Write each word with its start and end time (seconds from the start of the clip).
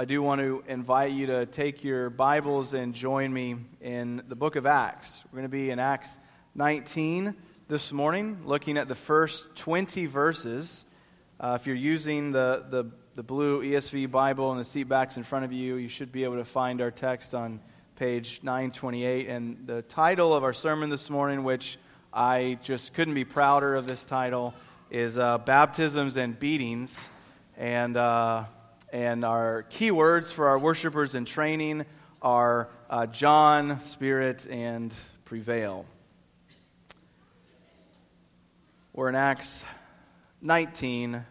I 0.00 0.06
do 0.06 0.22
want 0.22 0.40
to 0.40 0.64
invite 0.66 1.12
you 1.12 1.26
to 1.26 1.44
take 1.44 1.84
your 1.84 2.08
Bibles 2.08 2.72
and 2.72 2.94
join 2.94 3.30
me 3.34 3.56
in 3.82 4.22
the 4.28 4.34
book 4.34 4.56
of 4.56 4.64
Acts. 4.64 5.22
We're 5.26 5.40
going 5.40 5.42
to 5.42 5.50
be 5.50 5.68
in 5.68 5.78
Acts 5.78 6.18
19 6.54 7.36
this 7.68 7.92
morning, 7.92 8.40
looking 8.46 8.78
at 8.78 8.88
the 8.88 8.94
first 8.94 9.54
20 9.56 10.06
verses. 10.06 10.86
Uh, 11.38 11.58
if 11.60 11.66
you're 11.66 11.76
using 11.76 12.32
the, 12.32 12.64
the, 12.70 12.90
the 13.14 13.22
blue 13.22 13.62
ESV 13.62 14.10
Bible 14.10 14.50
and 14.52 14.58
the 14.58 14.64
seat 14.64 14.84
backs 14.84 15.18
in 15.18 15.22
front 15.22 15.44
of 15.44 15.52
you, 15.52 15.74
you 15.74 15.88
should 15.88 16.12
be 16.12 16.24
able 16.24 16.36
to 16.36 16.46
find 16.46 16.80
our 16.80 16.90
text 16.90 17.34
on 17.34 17.60
page 17.96 18.40
928. 18.42 19.28
And 19.28 19.66
the 19.66 19.82
title 19.82 20.32
of 20.34 20.44
our 20.44 20.54
sermon 20.54 20.88
this 20.88 21.10
morning, 21.10 21.44
which 21.44 21.76
I 22.10 22.58
just 22.62 22.94
couldn't 22.94 23.12
be 23.12 23.26
prouder 23.26 23.76
of 23.76 23.86
this 23.86 24.06
title, 24.06 24.54
is 24.90 25.18
uh, 25.18 25.36
Baptisms 25.36 26.16
and 26.16 26.38
Beatings. 26.38 27.10
And, 27.58 27.98
uh, 27.98 28.44
and 28.92 29.24
our 29.24 29.64
keywords 29.70 30.32
for 30.32 30.48
our 30.48 30.58
worshipers 30.58 31.14
in 31.14 31.24
training 31.24 31.84
are 32.20 32.68
uh, 32.88 33.06
John, 33.06 33.80
Spirit, 33.80 34.46
and 34.50 34.92
Prevail. 35.24 35.86
We're 38.92 39.08
in 39.08 39.14
Acts 39.14 39.64
19. 40.42 41.24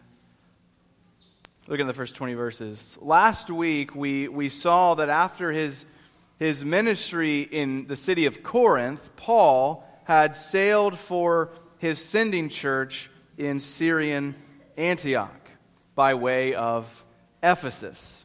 Look 1.68 1.80
at 1.80 1.86
the 1.86 1.92
first 1.92 2.14
20 2.14 2.34
verses. 2.34 2.98
Last 3.00 3.50
week, 3.50 3.94
we, 3.94 4.28
we 4.28 4.48
saw 4.48 4.94
that 4.94 5.08
after 5.08 5.52
his, 5.52 5.86
his 6.38 6.64
ministry 6.64 7.42
in 7.42 7.86
the 7.86 7.96
city 7.96 8.26
of 8.26 8.42
Corinth, 8.42 9.10
Paul 9.16 9.86
had 10.04 10.34
sailed 10.34 10.98
for 10.98 11.50
his 11.78 12.02
sending 12.02 12.48
church 12.48 13.10
in 13.36 13.60
Syrian 13.60 14.34
Antioch 14.76 15.50
by 15.94 16.14
way 16.14 16.54
of 16.54 17.04
Ephesus. 17.42 18.24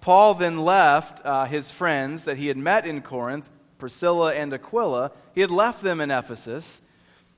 Paul 0.00 0.34
then 0.34 0.58
left 0.58 1.24
uh, 1.24 1.44
his 1.44 1.70
friends 1.70 2.24
that 2.24 2.36
he 2.36 2.48
had 2.48 2.56
met 2.56 2.86
in 2.86 3.02
Corinth, 3.02 3.50
Priscilla 3.78 4.34
and 4.34 4.52
Aquila. 4.52 5.12
He 5.34 5.40
had 5.40 5.50
left 5.50 5.82
them 5.82 6.00
in 6.00 6.10
Ephesus 6.10 6.82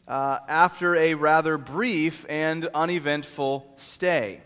uh, 0.07 0.39
after 0.49 0.97
a 0.97 1.15
rather 1.15 1.59
brief 1.59 2.27
and 2.29 2.67
uneventful 2.67 3.73
stay. 3.77 4.41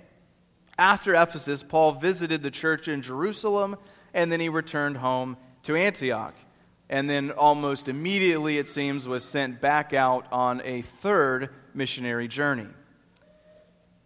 After 0.79 1.15
Ephesus, 1.15 1.63
Paul 1.63 1.93
visited 1.93 2.43
the 2.43 2.51
church 2.51 2.89
in 2.89 3.03
Jerusalem 3.03 3.77
and 4.13 4.31
then 4.31 4.41
he 4.41 4.49
returned 4.49 4.97
home 4.97 5.37
to 5.65 5.77
Antioch. 5.77 6.35
And 6.89 7.09
then, 7.09 7.31
almost 7.31 7.89
immediately, 7.89 8.59
it 8.59 8.69
seems, 8.69 9.09
was 9.09 9.25
sent 9.25 9.61
back 9.61 9.95
out 9.95 10.27
on 10.31 10.61
a 10.65 10.83
third 10.83 11.49
missionary 11.73 12.29
journey, 12.29 12.67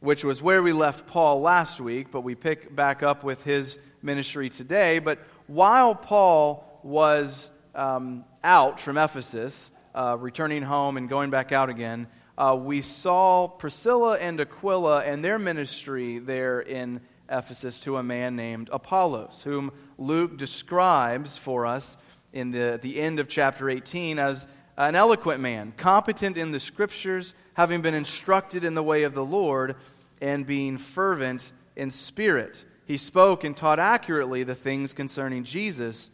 which 0.00 0.24
was 0.24 0.40
where 0.40 0.62
we 0.62 0.72
left 0.72 1.06
Paul 1.06 1.40
last 1.40 1.80
week, 1.80 2.10
but 2.10 2.20
we 2.20 2.34
pick 2.34 2.74
back 2.74 3.02
up 3.02 3.24
with 3.24 3.42
his 3.42 3.78
ministry 4.02 4.48
today. 4.48 4.98
But 4.98 5.18
while 5.46 5.94
Paul 5.94 6.80
was 6.82 7.50
um, 7.74 8.24
out 8.44 8.78
from 8.78 8.96
Ephesus, 8.96 9.70
uh, 9.94 10.16
returning 10.18 10.62
home 10.62 10.96
and 10.96 11.08
going 11.08 11.30
back 11.30 11.52
out 11.52 11.68
again, 11.68 12.06
uh, 12.36 12.56
we 12.58 12.82
saw 12.82 13.48
Priscilla 13.48 14.16
and 14.18 14.40
Aquila 14.40 15.00
and 15.00 15.24
their 15.24 15.38
ministry 15.38 16.20
there 16.20 16.60
in 16.60 17.00
Ephesus 17.28 17.80
to 17.80 17.96
a 17.96 18.02
man 18.02 18.36
named 18.36 18.70
Apollos, 18.72 19.42
whom 19.42 19.72
Luke 19.98 20.38
describes 20.38 21.36
for 21.36 21.66
us 21.66 21.96
in 22.32 22.52
the, 22.52 22.78
the 22.80 23.00
end 23.00 23.18
of 23.18 23.28
chapter 23.28 23.68
18 23.68 24.18
as 24.18 24.46
an 24.78 24.94
eloquent 24.94 25.40
man, 25.40 25.72
competent 25.76 26.36
in 26.36 26.52
the 26.52 26.60
scriptures, 26.60 27.34
having 27.54 27.82
been 27.82 27.94
instructed 27.94 28.62
in 28.62 28.74
the 28.74 28.82
way 28.82 29.02
of 29.02 29.12
the 29.12 29.24
Lord, 29.24 29.74
and 30.22 30.46
being 30.46 30.78
fervent 30.78 31.52
in 31.74 31.90
spirit. 31.90 32.64
He 32.86 32.96
spoke 32.96 33.42
and 33.42 33.56
taught 33.56 33.80
accurately 33.80 34.44
the 34.44 34.54
things 34.54 34.94
concerning 34.94 35.42
Jesus, 35.42 36.12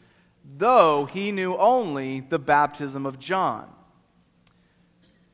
though 0.56 1.04
he 1.04 1.30
knew 1.30 1.54
only 1.56 2.20
the 2.20 2.38
baptism 2.38 3.04
of 3.04 3.18
John. 3.18 3.68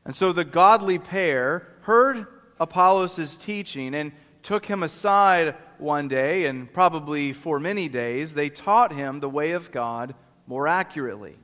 And 0.03 0.15
so 0.15 0.33
the 0.33 0.45
godly 0.45 0.99
pair 0.99 1.67
heard 1.81 2.27
Apollos' 2.59 3.37
teaching 3.37 3.95
and 3.95 4.11
took 4.43 4.65
him 4.65 4.83
aside 4.83 5.55
one 5.77 6.09
day, 6.09 6.45
and 6.45 6.71
probably 6.71 7.31
for 7.31 7.59
many 7.59 7.87
days, 7.87 8.33
they 8.33 8.49
taught 8.49 8.91
him 8.91 9.19
the 9.19 9.29
way 9.29 9.51
of 9.51 9.71
God 9.71 10.15
more 10.47 10.67
accurately. 10.67 11.37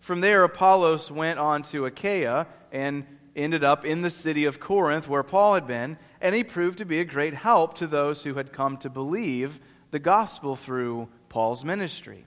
From 0.00 0.20
there, 0.20 0.44
Apollos 0.44 1.10
went 1.10 1.38
on 1.38 1.62
to 1.64 1.86
Achaia 1.86 2.46
and 2.72 3.04
ended 3.36 3.62
up 3.62 3.84
in 3.84 4.02
the 4.02 4.10
city 4.10 4.44
of 4.44 4.60
Corinth, 4.60 5.08
where 5.08 5.22
Paul 5.22 5.54
had 5.54 5.66
been, 5.66 5.98
and 6.20 6.34
he 6.34 6.42
proved 6.42 6.78
to 6.78 6.84
be 6.84 7.00
a 7.00 7.04
great 7.04 7.34
help 7.34 7.74
to 7.74 7.86
those 7.86 8.24
who 8.24 8.34
had 8.34 8.52
come 8.52 8.76
to 8.78 8.90
believe 8.90 9.60
the 9.90 9.98
gospel 9.98 10.56
through 10.56 11.08
Paul's 11.28 11.64
ministry. 11.64 12.26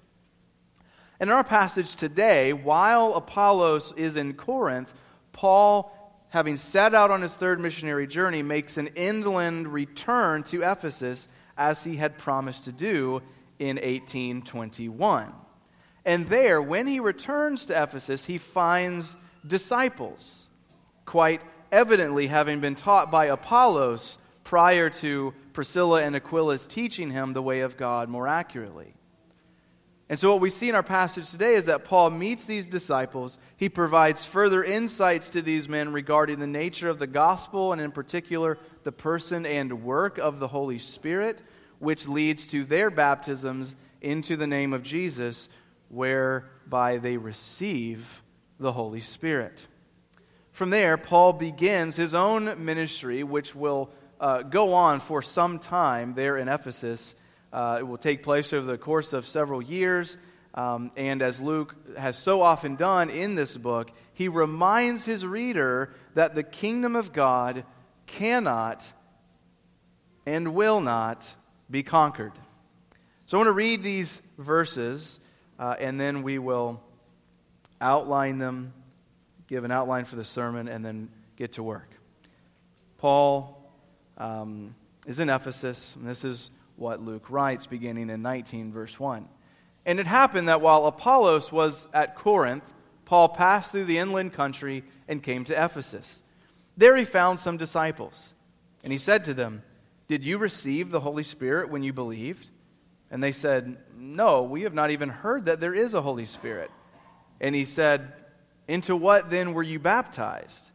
In 1.19 1.29
our 1.29 1.43
passage 1.43 1.95
today, 1.95 2.53
while 2.53 3.13
Apollos 3.13 3.93
is 3.95 4.17
in 4.17 4.33
Corinth, 4.33 4.93
Paul, 5.33 5.91
having 6.29 6.57
set 6.57 6.95
out 6.95 7.11
on 7.11 7.21
his 7.21 7.35
third 7.35 7.59
missionary 7.59 8.07
journey, 8.07 8.41
makes 8.41 8.77
an 8.77 8.87
inland 8.95 9.67
return 9.67 10.43
to 10.43 10.63
Ephesus 10.63 11.27
as 11.57 11.83
he 11.83 11.97
had 11.97 12.17
promised 12.17 12.65
to 12.65 12.71
do 12.71 13.21
in 13.59 13.75
1821. 13.75 15.33
And 16.05 16.27
there, 16.27 16.61
when 16.61 16.87
he 16.87 16.99
returns 16.99 17.65
to 17.67 17.83
Ephesus, 17.83 18.25
he 18.25 18.37
finds 18.37 19.17
disciples, 19.45 20.49
quite 21.05 21.41
evidently 21.71 22.27
having 22.27 22.59
been 22.59 22.75
taught 22.75 23.11
by 23.11 23.25
Apollos 23.25 24.17
prior 24.43 24.89
to 24.89 25.33
Priscilla 25.53 26.01
and 26.01 26.15
Aquila's 26.15 26.67
teaching 26.67 27.11
him 27.11 27.33
the 27.33 27.41
way 27.41 27.61
of 27.61 27.77
God 27.77 28.09
more 28.09 28.27
accurately. 28.27 28.93
And 30.09 30.19
so, 30.19 30.33
what 30.33 30.41
we 30.41 30.49
see 30.49 30.67
in 30.67 30.75
our 30.75 30.83
passage 30.83 31.31
today 31.31 31.53
is 31.53 31.67
that 31.67 31.85
Paul 31.85 32.09
meets 32.09 32.43
these 32.43 32.67
disciples. 32.67 33.39
He 33.55 33.69
provides 33.69 34.25
further 34.25 34.61
insights 34.61 35.29
to 35.29 35.41
these 35.41 35.69
men 35.69 35.93
regarding 35.93 36.39
the 36.39 36.47
nature 36.47 36.89
of 36.89 36.99
the 36.99 37.07
gospel, 37.07 37.71
and 37.71 37.81
in 37.81 37.93
particular, 37.93 38.57
the 38.83 38.91
person 38.91 39.45
and 39.45 39.83
work 39.83 40.17
of 40.17 40.39
the 40.39 40.49
Holy 40.49 40.79
Spirit, 40.79 41.41
which 41.79 42.09
leads 42.09 42.45
to 42.47 42.65
their 42.65 42.89
baptisms 42.89 43.77
into 44.01 44.35
the 44.35 44.47
name 44.47 44.73
of 44.73 44.83
Jesus, 44.83 45.47
whereby 45.91 46.97
they 46.97 47.17
receive 47.17 48.23
the 48.59 48.71
Holy 48.71 49.01
Spirit. 49.01 49.67
From 50.51 50.69
there, 50.71 50.97
Paul 50.97 51.33
begins 51.33 51.95
his 51.95 52.13
own 52.13 52.65
ministry, 52.65 53.23
which 53.23 53.53
will 53.53 53.91
uh, 54.19 54.41
go 54.41 54.73
on 54.73 54.99
for 54.99 55.21
some 55.21 55.59
time 55.59 56.13
there 56.13 56.37
in 56.37 56.47
Ephesus 56.47 57.15
uh, 57.53 57.77
it 57.79 57.83
will 57.83 57.97
take 57.97 58.23
place 58.23 58.53
over 58.53 58.65
the 58.65 58.77
course 58.77 59.13
of 59.13 59.25
several 59.25 59.61
years. 59.61 60.17
Um, 60.53 60.91
and 60.95 61.21
as 61.21 61.39
Luke 61.39 61.75
has 61.97 62.17
so 62.17 62.41
often 62.41 62.75
done 62.75 63.09
in 63.09 63.35
this 63.35 63.57
book, 63.57 63.91
he 64.13 64.27
reminds 64.27 65.05
his 65.05 65.25
reader 65.25 65.93
that 66.13 66.35
the 66.35 66.43
kingdom 66.43 66.95
of 66.95 67.13
God 67.13 67.65
cannot 68.05 68.83
and 70.25 70.53
will 70.53 70.81
not 70.81 71.35
be 71.69 71.83
conquered. 71.83 72.33
So 73.25 73.37
I 73.37 73.39
want 73.39 73.47
to 73.47 73.53
read 73.53 73.81
these 73.81 74.21
verses, 74.37 75.19
uh, 75.61 75.75
and 75.79 75.99
then 75.99 76.23
we 76.23 76.39
will 76.39 76.81
outline 77.79 78.39
them, 78.39 78.73
give 79.47 79.63
an 79.63 79.71
outline 79.71 80.05
for 80.05 80.15
the 80.15 80.23
sermon, 80.23 80.67
and 80.67 80.83
then 80.83 81.07
get 81.35 81.53
to 81.53 81.63
work. 81.63 81.89
Paul 82.97 83.71
um, 84.17 84.75
is 85.05 85.19
in 85.19 85.29
Ephesus, 85.29 85.95
and 85.95 86.07
this 86.07 86.25
is 86.25 86.49
what 86.77 86.99
Luke 86.99 87.29
writes, 87.29 87.67
beginning 87.67 88.09
in 88.09 88.23
19, 88.23 88.73
verse 88.73 88.99
1. 88.99 89.29
And 89.85 89.99
it 89.99 90.07
happened 90.07 90.47
that 90.47 90.61
while 90.61 90.87
Apollos 90.87 91.51
was 91.51 91.87
at 91.93 92.15
Corinth, 92.15 92.73
Paul 93.05 93.29
passed 93.29 93.71
through 93.71 93.85
the 93.85 93.99
inland 93.99 94.33
country 94.33 94.83
and 95.07 95.21
came 95.21 95.45
to 95.45 95.63
Ephesus. 95.63 96.23
There 96.75 96.95
he 96.95 97.05
found 97.05 97.39
some 97.39 97.57
disciples. 97.57 98.33
And 98.83 98.91
he 98.91 98.97
said 98.97 99.23
to 99.25 99.35
them, 99.35 99.61
Did 100.07 100.25
you 100.25 100.39
receive 100.39 100.89
the 100.89 101.01
Holy 101.01 101.23
Spirit 101.23 101.69
when 101.69 101.83
you 101.83 101.93
believed? 101.93 102.49
And 103.11 103.21
they 103.21 103.33
said, 103.33 103.77
No, 103.95 104.41
we 104.41 104.63
have 104.63 104.73
not 104.73 104.89
even 104.89 105.09
heard 105.09 105.45
that 105.45 105.59
there 105.59 105.75
is 105.75 105.93
a 105.93 106.01
Holy 106.01 106.25
Spirit. 106.25 106.71
And 107.41 107.53
he 107.53 107.65
said, 107.65 108.13
Into 108.67 108.95
what 108.95 109.29
then 109.29 109.53
were 109.53 109.61
you 109.61 109.77
baptized? 109.77 110.71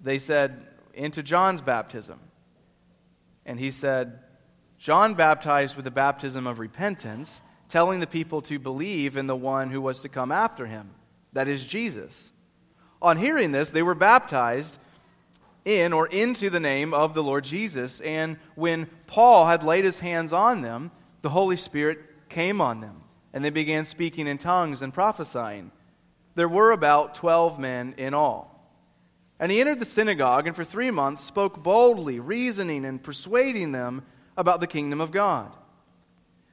They 0.00 0.18
said, 0.18 0.66
Into 0.94 1.22
John's 1.22 1.60
baptism. 1.60 2.18
And 3.44 3.60
he 3.60 3.70
said, 3.70 4.20
John 4.78 5.14
baptized 5.14 5.76
with 5.76 5.84
the 5.84 5.90
baptism 5.90 6.46
of 6.46 6.58
repentance, 6.58 7.42
telling 7.68 8.00
the 8.00 8.06
people 8.06 8.42
to 8.42 8.58
believe 8.58 9.16
in 9.16 9.26
the 9.26 9.36
one 9.36 9.70
who 9.70 9.80
was 9.80 10.00
to 10.00 10.08
come 10.08 10.32
after 10.32 10.66
him, 10.66 10.90
that 11.32 11.48
is, 11.48 11.64
Jesus. 11.64 12.32
On 13.02 13.18
hearing 13.18 13.52
this, 13.52 13.70
they 13.70 13.82
were 13.82 13.94
baptized 13.94 14.78
in 15.64 15.92
or 15.92 16.06
into 16.06 16.48
the 16.48 16.60
name 16.60 16.94
of 16.94 17.14
the 17.14 17.22
Lord 17.22 17.44
Jesus. 17.44 18.00
And 18.00 18.38
when 18.54 18.86
Paul 19.06 19.46
had 19.46 19.62
laid 19.62 19.84
his 19.84 19.98
hands 19.98 20.32
on 20.32 20.62
them, 20.62 20.90
the 21.26 21.30
Holy 21.30 21.56
Spirit 21.56 21.98
came 22.28 22.60
on 22.60 22.80
them, 22.80 23.02
and 23.32 23.44
they 23.44 23.50
began 23.50 23.84
speaking 23.84 24.28
in 24.28 24.38
tongues 24.38 24.80
and 24.80 24.94
prophesying. 24.94 25.72
There 26.36 26.48
were 26.48 26.70
about 26.70 27.16
twelve 27.16 27.58
men 27.58 27.94
in 27.96 28.14
all. 28.14 28.72
And 29.40 29.50
he 29.50 29.60
entered 29.60 29.80
the 29.80 29.84
synagogue, 29.84 30.46
and 30.46 30.54
for 30.54 30.62
three 30.62 30.92
months 30.92 31.22
spoke 31.22 31.64
boldly, 31.64 32.20
reasoning 32.20 32.84
and 32.84 33.02
persuading 33.02 33.72
them 33.72 34.04
about 34.36 34.60
the 34.60 34.68
kingdom 34.68 35.00
of 35.00 35.10
God. 35.10 35.52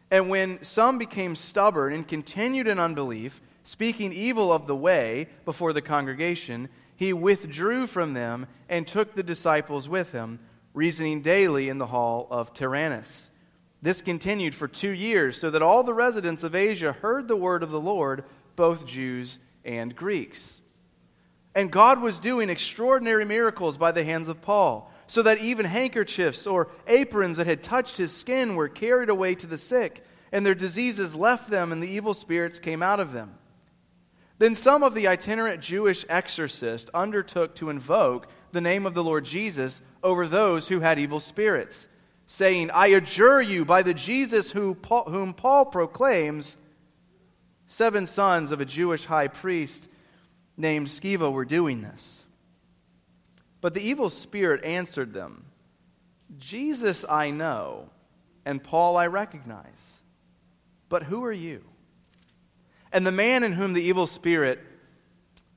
And 0.09 0.27
when 0.27 0.63
some 0.63 0.97
became 0.97 1.35
stubborn 1.35 1.93
and 1.93 2.07
continued 2.07 2.67
in 2.67 2.79
unbelief, 2.79 3.43
speaking 3.63 4.11
evil 4.11 4.51
of 4.51 4.65
the 4.65 4.75
way 4.75 5.27
before 5.45 5.71
the 5.71 5.83
congregation, 5.83 6.67
he 6.95 7.13
withdrew 7.13 7.85
from 7.85 8.15
them 8.15 8.47
and 8.67 8.87
took 8.87 9.13
the 9.13 9.21
disciples 9.21 9.87
with 9.87 10.13
him, 10.13 10.39
reasoning 10.73 11.21
daily 11.21 11.69
in 11.69 11.77
the 11.77 11.85
hall 11.85 12.27
of 12.31 12.55
Tyrannus. 12.55 13.29
This 13.83 14.01
continued 14.01 14.55
for 14.55 14.69
two 14.69 14.91
years, 14.91 15.37
so 15.37 15.49
that 15.49 15.61
all 15.61 15.83
the 15.83 15.93
residents 15.93 16.45
of 16.45 16.55
Asia 16.55 16.93
heard 16.93 17.27
the 17.27 17.35
word 17.35 17.63
of 17.63 17.69
the 17.69 17.81
Lord, 17.81 18.23
both 18.55 18.87
Jews 18.87 19.39
and 19.65 19.93
Greeks. 19.93 20.61
And 21.53 21.69
God 21.69 22.01
was 22.01 22.17
doing 22.17 22.49
extraordinary 22.49 23.25
miracles 23.25 23.75
by 23.75 23.91
the 23.91 24.05
hands 24.05 24.29
of 24.29 24.41
Paul 24.41 24.89
so 25.05 25.21
that 25.23 25.39
even 25.39 25.65
handkerchiefs 25.65 26.47
or 26.47 26.69
aprons 26.87 27.35
that 27.35 27.45
had 27.45 27.61
touched 27.61 27.97
his 27.97 28.15
skin 28.15 28.55
were 28.55 28.69
carried 28.69 29.09
away 29.09 29.35
to 29.35 29.47
the 29.47 29.57
sick, 29.57 30.01
and 30.31 30.45
their 30.45 30.55
diseases 30.55 31.13
left 31.13 31.49
them, 31.49 31.73
and 31.73 31.83
the 31.83 31.89
evil 31.89 32.13
spirits 32.13 32.59
came 32.59 32.81
out 32.81 33.01
of 33.01 33.11
them. 33.11 33.35
Then 34.37 34.55
some 34.55 34.81
of 34.81 34.93
the 34.93 35.09
itinerant 35.09 35.61
Jewish 35.61 36.05
exorcists 36.07 36.89
undertook 36.93 37.53
to 37.55 37.69
invoke 37.69 38.27
the 38.53 38.61
name 38.61 38.85
of 38.85 38.93
the 38.93 39.03
Lord 39.03 39.25
Jesus 39.25 39.81
over 40.01 40.25
those 40.25 40.69
who 40.69 40.79
had 40.79 40.97
evil 40.97 41.19
spirits, 41.19 41.89
saying, 42.25 42.71
I 42.71 42.87
adjure 42.87 43.41
you 43.41 43.65
by 43.65 43.83
the 43.83 43.93
Jesus 43.93 44.51
who 44.51 44.75
Paul, 44.75 45.05
whom 45.05 45.33
Paul 45.33 45.65
proclaims. 45.65 46.57
Seven 47.67 48.05
sons 48.05 48.51
of 48.51 48.61
a 48.61 48.65
Jewish 48.65 49.05
high 49.05 49.27
priest 49.27 49.89
named 50.57 50.87
Sceva 50.87 51.31
were 51.31 51.45
doing 51.45 51.81
this. 51.81 52.25
But 53.61 53.73
the 53.73 53.81
evil 53.81 54.09
spirit 54.09 54.63
answered 54.63 55.13
them 55.13 55.45
Jesus 56.37 57.05
I 57.09 57.31
know, 57.31 57.89
and 58.45 58.63
Paul 58.63 58.97
I 58.97 59.07
recognize. 59.07 59.99
But 60.89 61.03
who 61.03 61.23
are 61.23 61.31
you? 61.31 61.63
And 62.91 63.07
the 63.07 63.11
man 63.11 63.43
in 63.43 63.53
whom 63.53 63.73
the 63.73 63.81
evil 63.81 64.05
spirit 64.05 64.59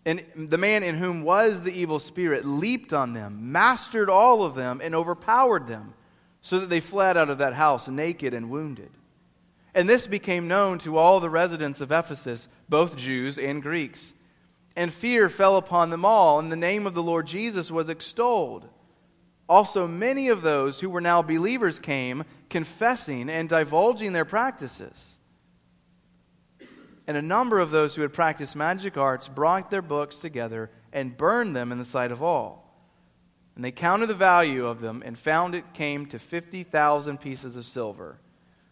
and 0.07 0.23
the 0.37 0.57
man 0.57 0.85
in 0.85 0.95
whom 0.95 1.23
was 1.23 1.65
the 1.65 1.77
evil 1.77 1.99
spirit 1.99 2.45
leaped 2.45 2.93
on 2.93 3.13
them, 3.13 3.51
mastered 3.51 4.09
all 4.09 4.45
of 4.45 4.55
them, 4.55 4.81
and 4.83 4.95
overpowered 4.95 5.67
them, 5.67 5.95
so 6.47 6.59
that 6.61 6.69
they 6.69 6.81
fled 6.81 7.17
out 7.17 7.31
of 7.31 7.39
that 7.39 7.55
house 7.55 7.89
naked 7.89 8.35
and 8.35 8.51
wounded. 8.51 8.91
And 9.75 9.89
this 9.89 10.07
became 10.07 10.49
known 10.49 10.79
to 10.81 10.97
all 10.97 11.21
the 11.21 11.31
residents 11.31 11.81
of 11.81 11.93
Ephesus, 11.93 12.49
both 12.69 12.97
Jews 12.97 13.39
and 13.39 13.63
Greeks 13.63 14.15
and 14.77 14.93
fear 14.93 15.29
fell 15.29 15.57
upon 15.57 15.89
them 15.91 16.05
all, 16.05 16.39
and 16.39 16.53
the 16.53 16.57
name 16.57 16.87
of 16.87 16.95
the 16.95 17.03
Lord 17.03 17.27
Jesus 17.27 17.71
was 17.71 17.89
extolled. 17.89 18.69
Also, 19.49 19.87
many 19.87 20.29
of 20.29 20.43
those 20.43 20.81
who 20.81 20.91
were 20.91 21.01
now 21.01 21.23
believers 21.23 21.79
came, 21.79 22.25
confessing 22.51 23.31
and 23.31 23.49
divulging 23.49 24.13
their 24.13 24.25
practices. 24.27 25.17
And 27.07 27.17
a 27.17 27.23
number 27.23 27.59
of 27.59 27.71
those 27.71 27.95
who 27.95 28.03
had 28.03 28.13
practiced 28.13 28.55
magic 28.55 28.99
arts 28.99 29.29
brought 29.29 29.71
their 29.71 29.83
books 29.83 30.19
together 30.19 30.71
and 30.93 31.17
burned 31.17 31.57
them 31.57 31.73
in 31.73 31.79
the 31.79 31.85
sight 31.85 32.13
of 32.13 32.23
all. 32.23 32.66
And 33.57 33.65
they 33.65 33.73
counted 33.73 34.07
the 34.07 34.15
value 34.15 34.67
of 34.67 34.81
them 34.81 35.03
and 35.05 35.19
found 35.19 35.55
it 35.55 35.73
came 35.73 36.07
to 36.07 36.19
50,000 36.19 37.19
pieces 37.19 37.57
of 37.57 37.65
silver. 37.65 38.19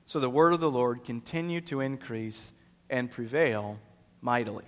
So 0.07 0.21
the 0.21 0.31
word 0.31 0.53
of 0.53 0.61
the 0.61 0.71
Lord 0.71 1.05
continued 1.05 1.67
to 1.69 1.81
increase 1.81 2.53
and 2.91 3.11
prevail 3.11 3.81
mightily. 4.21 4.67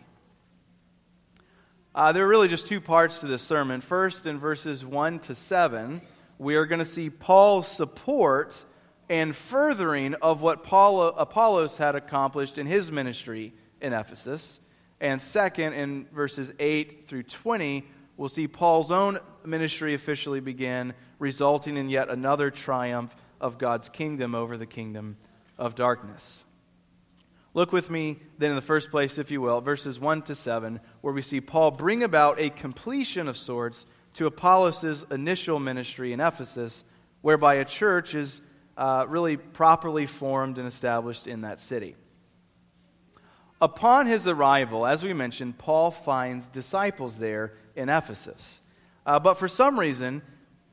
Uh, 1.94 2.12
there 2.12 2.24
are 2.24 2.28
really 2.28 2.48
just 2.48 2.66
two 2.66 2.80
parts 2.80 3.20
to 3.20 3.26
this 3.26 3.42
sermon. 3.42 3.80
First, 3.80 4.26
in 4.26 4.38
verses 4.38 4.84
1 4.84 5.18
to 5.20 5.34
7, 5.34 6.00
we 6.38 6.56
are 6.56 6.66
going 6.66 6.78
to 6.78 6.84
see 6.84 7.10
Paul's 7.10 7.68
support 7.68 8.64
and 9.08 9.34
furthering 9.34 10.14
of 10.14 10.42
what 10.42 10.62
Paul, 10.62 11.08
Apollos 11.08 11.76
had 11.76 11.94
accomplished 11.94 12.58
in 12.58 12.66
his 12.66 12.90
ministry 12.90 13.52
in 13.80 13.92
Ephesus. 13.92 14.60
And 15.00 15.20
second, 15.20 15.74
in 15.74 16.06
verses 16.12 16.52
8 16.58 17.06
through 17.06 17.24
20, 17.24 17.86
we'll 18.16 18.28
see 18.28 18.48
Paul's 18.48 18.90
own 18.90 19.18
ministry 19.44 19.94
officially 19.94 20.40
begin, 20.40 20.94
resulting 21.18 21.76
in 21.76 21.88
yet 21.88 22.08
another 22.08 22.50
triumph 22.50 23.14
of 23.40 23.58
God's 23.58 23.88
kingdom 23.88 24.34
over 24.34 24.56
the 24.56 24.66
kingdom 24.66 25.16
of 25.58 25.74
darkness. 25.74 26.44
Look 27.54 27.72
with 27.72 27.88
me 27.88 28.18
then 28.38 28.50
in 28.50 28.56
the 28.56 28.62
first 28.62 28.90
place, 28.90 29.16
if 29.16 29.30
you 29.30 29.40
will, 29.40 29.60
verses 29.60 29.98
1 29.98 30.22
to 30.22 30.34
7, 30.34 30.78
where 31.00 31.14
we 31.14 31.22
see 31.22 31.40
Paul 31.40 31.70
bring 31.70 32.02
about 32.02 32.38
a 32.38 32.50
completion 32.50 33.28
of 33.28 33.36
sorts 33.36 33.86
to 34.14 34.26
Apollos' 34.26 35.04
initial 35.10 35.58
ministry 35.58 36.12
in 36.12 36.20
Ephesus, 36.20 36.84
whereby 37.22 37.54
a 37.54 37.64
church 37.64 38.14
is 38.14 38.42
uh, 38.76 39.06
really 39.08 39.36
properly 39.38 40.04
formed 40.04 40.58
and 40.58 40.66
established 40.66 41.26
in 41.26 41.42
that 41.42 41.58
city. 41.58 41.96
Upon 43.60 44.06
his 44.06 44.26
arrival, 44.26 44.84
as 44.84 45.02
we 45.02 45.14
mentioned, 45.14 45.56
Paul 45.56 45.90
finds 45.90 46.48
disciples 46.48 47.18
there 47.18 47.54
in 47.74 47.88
Ephesus. 47.88 48.60
Uh, 49.06 49.18
but 49.18 49.38
for 49.38 49.48
some 49.48 49.80
reason, 49.80 50.20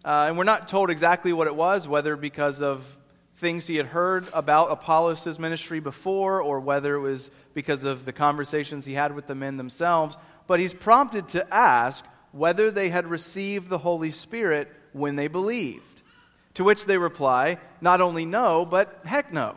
uh, 0.03 0.25
and 0.27 0.37
we're 0.37 0.43
not 0.43 0.67
told 0.67 0.89
exactly 0.89 1.31
what 1.31 1.47
it 1.47 1.55
was, 1.55 1.87
whether 1.87 2.17
because 2.17 2.61
of 2.61 2.97
things 3.37 3.67
he 3.67 3.77
had 3.77 3.87
heard 3.87 4.25
about 4.33 4.71
Apollos' 4.71 5.39
ministry 5.39 5.79
before, 5.79 6.41
or 6.41 6.59
whether 6.59 6.95
it 6.95 6.99
was 6.99 7.31
because 7.53 7.85
of 7.85 8.03
the 8.03 8.13
conversations 8.13 8.85
he 8.85 8.93
had 8.93 9.15
with 9.15 9.27
the 9.27 9.35
men 9.35 9.55
themselves, 9.55 10.17
but 10.45 10.59
he's 10.59 10.73
prompted 10.73 11.29
to 11.29 11.53
ask 11.53 12.05
whether 12.33 12.69
they 12.69 12.89
had 12.89 13.07
received 13.07 13.69
the 13.69 13.77
Holy 13.77 14.11
Spirit 14.11 14.69
when 14.91 15.15
they 15.15 15.27
believed. 15.27 16.01
To 16.55 16.63
which 16.63 16.85
they 16.85 16.97
reply, 16.97 17.59
not 17.79 18.01
only 18.01 18.25
no, 18.25 18.65
but 18.65 19.01
heck 19.05 19.31
no. 19.31 19.55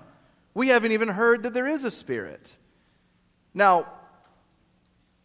We 0.55 0.69
haven't 0.69 0.93
even 0.93 1.08
heard 1.08 1.43
that 1.43 1.55
there 1.55 1.67
is 1.67 1.84
a 1.84 1.90
Spirit. 1.90 2.56
Now, 3.56 3.86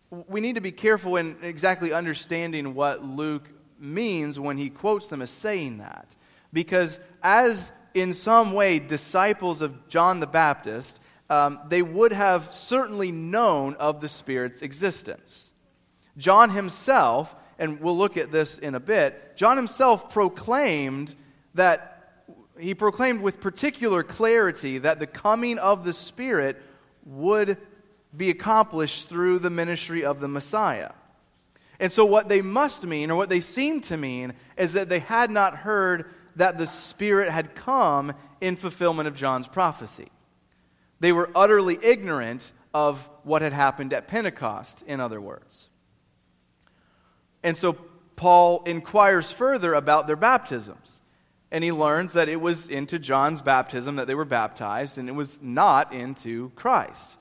we 0.09 0.39
need 0.39 0.55
to 0.55 0.61
be 0.61 0.71
careful 0.71 1.17
in 1.17 1.35
exactly 1.41 1.91
understanding 1.91 2.73
what 2.73 3.03
Luke 3.03 3.49
means 3.77 4.39
when 4.39 4.57
he 4.57 4.69
quotes 4.69 5.09
them 5.09 5.21
as 5.21 5.29
saying 5.29 5.79
that. 5.79 6.15
Because 6.53 7.01
as 7.21 7.73
in 7.93 8.13
some 8.13 8.53
way 8.53 8.79
disciples 8.79 9.61
of 9.61 9.89
John 9.89 10.21
the 10.21 10.27
Baptist, 10.27 11.01
um, 11.29 11.59
they 11.67 11.81
would 11.81 12.13
have 12.13 12.53
certainly 12.53 13.11
known 13.11 13.73
of 13.75 13.99
the 13.99 14.07
Spirit's 14.07 14.61
existence. 14.61 15.51
John 16.15 16.51
himself, 16.51 17.35
and 17.59 17.81
we'll 17.81 17.97
look 17.97 18.15
at 18.15 18.31
this 18.31 18.57
in 18.57 18.75
a 18.75 18.79
bit, 18.79 19.35
John 19.35 19.57
himself 19.57 20.09
proclaimed 20.09 21.15
that 21.55 22.13
he 22.57 22.75
proclaimed 22.75 23.21
with 23.21 23.41
particular 23.41 24.03
clarity 24.03 24.77
that 24.77 24.99
the 24.99 25.07
coming 25.07 25.59
of 25.59 25.83
the 25.83 25.91
Spirit 25.91 26.61
would 27.03 27.57
be 28.15 28.29
accomplished 28.29 29.09
through 29.09 29.39
the 29.39 29.49
ministry 29.49 30.03
of 30.03 30.19
the 30.19 30.27
Messiah. 30.27 30.91
And 31.79 31.91
so, 31.91 32.05
what 32.05 32.29
they 32.29 32.41
must 32.41 32.85
mean, 32.85 33.09
or 33.09 33.15
what 33.15 33.29
they 33.29 33.39
seem 33.39 33.81
to 33.81 33.97
mean, 33.97 34.33
is 34.57 34.73
that 34.73 34.89
they 34.89 34.99
had 34.99 35.31
not 35.31 35.57
heard 35.57 36.11
that 36.35 36.57
the 36.57 36.67
Spirit 36.67 37.29
had 37.29 37.55
come 37.55 38.13
in 38.39 38.55
fulfillment 38.55 39.07
of 39.07 39.15
John's 39.15 39.47
prophecy. 39.47 40.09
They 40.99 41.11
were 41.11 41.29
utterly 41.35 41.79
ignorant 41.81 42.51
of 42.73 43.09
what 43.23 43.41
had 43.41 43.53
happened 43.53 43.93
at 43.93 44.07
Pentecost, 44.07 44.83
in 44.83 44.99
other 44.99 45.19
words. 45.19 45.69
And 47.43 47.57
so 47.57 47.73
Paul 48.15 48.63
inquires 48.65 49.31
further 49.31 49.73
about 49.73 50.07
their 50.07 50.15
baptisms. 50.15 51.01
And 51.51 51.63
he 51.63 51.71
learns 51.71 52.13
that 52.13 52.29
it 52.29 52.39
was 52.39 52.69
into 52.69 52.97
John's 52.97 53.41
baptism 53.41 53.97
that 53.97 54.07
they 54.07 54.15
were 54.15 54.23
baptized, 54.23 54.97
and 54.97 55.09
it 55.09 55.13
was 55.13 55.41
not 55.41 55.93
into 55.93 56.51
Christ. 56.51 57.17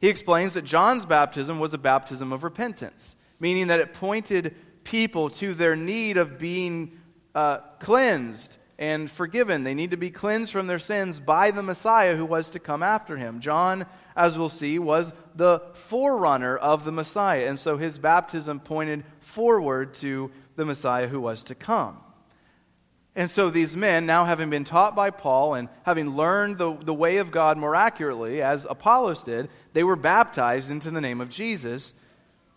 He 0.00 0.08
explains 0.08 0.54
that 0.54 0.62
John's 0.62 1.06
baptism 1.06 1.58
was 1.58 1.74
a 1.74 1.78
baptism 1.78 2.32
of 2.32 2.44
repentance, 2.44 3.16
meaning 3.40 3.68
that 3.68 3.80
it 3.80 3.94
pointed 3.94 4.54
people 4.84 5.30
to 5.30 5.54
their 5.54 5.76
need 5.76 6.16
of 6.16 6.38
being 6.38 6.98
uh, 7.34 7.58
cleansed 7.80 8.58
and 8.78 9.10
forgiven. 9.10 9.64
They 9.64 9.74
need 9.74 9.90
to 9.92 9.96
be 9.96 10.10
cleansed 10.10 10.52
from 10.52 10.66
their 10.66 10.78
sins 10.78 11.18
by 11.18 11.50
the 11.50 11.62
Messiah 11.62 12.16
who 12.16 12.26
was 12.26 12.50
to 12.50 12.58
come 12.58 12.82
after 12.82 13.16
him. 13.16 13.40
John, 13.40 13.86
as 14.14 14.36
we'll 14.36 14.48
see, 14.48 14.78
was 14.78 15.12
the 15.34 15.62
forerunner 15.72 16.56
of 16.56 16.84
the 16.84 16.92
Messiah, 16.92 17.48
and 17.48 17.58
so 17.58 17.76
his 17.76 17.98
baptism 17.98 18.60
pointed 18.60 19.04
forward 19.20 19.94
to 19.94 20.30
the 20.56 20.64
Messiah 20.64 21.08
who 21.08 21.20
was 21.20 21.42
to 21.44 21.54
come. 21.54 21.98
And 23.16 23.30
so 23.30 23.48
these 23.48 23.74
men, 23.74 24.04
now 24.04 24.26
having 24.26 24.50
been 24.50 24.64
taught 24.64 24.94
by 24.94 25.08
Paul 25.08 25.54
and 25.54 25.70
having 25.84 26.16
learned 26.16 26.58
the, 26.58 26.76
the 26.76 26.92
way 26.92 27.16
of 27.16 27.30
God 27.30 27.56
more 27.56 27.74
accurately, 27.74 28.42
as 28.42 28.66
Apollos 28.68 29.24
did, 29.24 29.48
they 29.72 29.82
were 29.82 29.96
baptized 29.96 30.70
into 30.70 30.90
the 30.90 31.00
name 31.00 31.22
of 31.22 31.30
Jesus, 31.30 31.94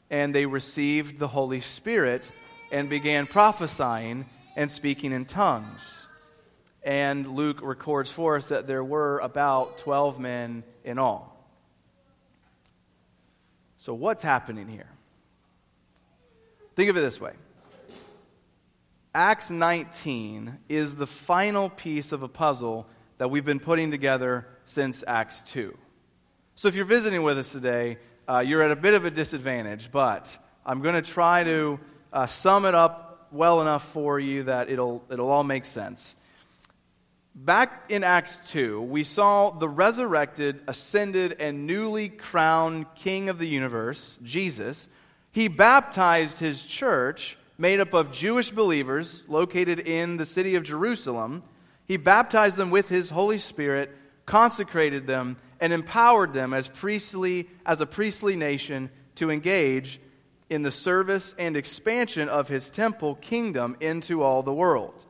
and 0.09 0.35
they 0.35 0.45
received 0.45 1.17
the 1.17 1.29
Holy 1.29 1.61
Spirit 1.61 2.29
and 2.73 2.89
began 2.89 3.25
prophesying 3.25 4.25
and 4.57 4.69
speaking 4.69 5.13
in 5.13 5.23
tongues. 5.23 6.07
And 6.83 7.25
Luke 7.25 7.61
records 7.61 8.11
for 8.11 8.35
us 8.35 8.49
that 8.49 8.67
there 8.67 8.83
were 8.83 9.19
about 9.19 9.77
12 9.77 10.19
men 10.19 10.65
in 10.83 10.99
all. 10.99 11.37
So, 13.77 13.93
what's 13.93 14.23
happening 14.23 14.67
here? 14.67 14.89
Think 16.75 16.89
of 16.89 16.97
it 16.97 17.01
this 17.01 17.19
way 17.19 17.31
Acts 19.19 19.51
19 19.51 20.59
is 20.69 20.95
the 20.95 21.05
final 21.05 21.69
piece 21.69 22.13
of 22.13 22.23
a 22.23 22.29
puzzle 22.29 22.87
that 23.17 23.29
we've 23.29 23.43
been 23.43 23.59
putting 23.59 23.91
together 23.91 24.47
since 24.63 25.03
Acts 25.05 25.41
2. 25.41 25.77
So 26.55 26.69
if 26.69 26.75
you're 26.75 26.85
visiting 26.85 27.23
with 27.23 27.37
us 27.37 27.51
today, 27.51 27.97
uh, 28.29 28.39
you're 28.39 28.63
at 28.63 28.71
a 28.71 28.77
bit 28.77 28.93
of 28.93 29.03
a 29.03 29.11
disadvantage, 29.11 29.91
but 29.91 30.39
I'm 30.65 30.81
going 30.81 30.95
to 30.95 31.01
try 31.01 31.43
to 31.43 31.81
uh, 32.13 32.27
sum 32.27 32.63
it 32.63 32.73
up 32.73 33.27
well 33.33 33.59
enough 33.59 33.91
for 33.91 34.21
you 34.21 34.43
that 34.43 34.69
it'll, 34.69 35.03
it'll 35.11 35.29
all 35.29 35.43
make 35.43 35.65
sense. 35.65 36.15
Back 37.35 37.87
in 37.89 38.05
Acts 38.05 38.39
2, 38.51 38.81
we 38.83 39.03
saw 39.03 39.49
the 39.49 39.67
resurrected, 39.67 40.61
ascended, 40.65 41.35
and 41.41 41.67
newly 41.67 42.07
crowned 42.07 42.85
King 42.95 43.27
of 43.27 43.37
the 43.37 43.49
universe, 43.49 44.17
Jesus. 44.23 44.87
He 45.33 45.49
baptized 45.49 46.39
his 46.39 46.65
church, 46.65 47.35
made 47.59 47.79
up 47.79 47.93
of 47.93 48.11
Jewish 48.11 48.49
believers 48.49 49.25
located 49.27 49.81
in 49.81 50.17
the 50.17 50.25
city 50.25 50.55
of 50.55 50.63
Jerusalem. 50.63 51.43
He 51.85 51.97
baptized 51.97 52.57
them 52.57 52.71
with 52.71 52.89
his 52.89 53.11
Holy 53.11 53.37
Spirit, 53.37 53.95
consecrated 54.25 55.05
them, 55.05 55.37
and 55.59 55.71
empowered 55.71 56.33
them 56.33 56.53
as, 56.53 56.67
priestly, 56.67 57.49
as 57.65 57.81
a 57.81 57.85
priestly 57.85 58.35
nation 58.35 58.89
to 59.15 59.29
engage 59.29 59.99
in 60.49 60.63
the 60.63 60.71
service 60.71 61.35
and 61.37 61.55
expansion 61.55 62.29
of 62.29 62.47
his 62.47 62.71
temple 62.71 63.15
kingdom 63.15 63.77
into 63.79 64.23
all 64.23 64.41
the 64.41 64.53
world 64.53 65.05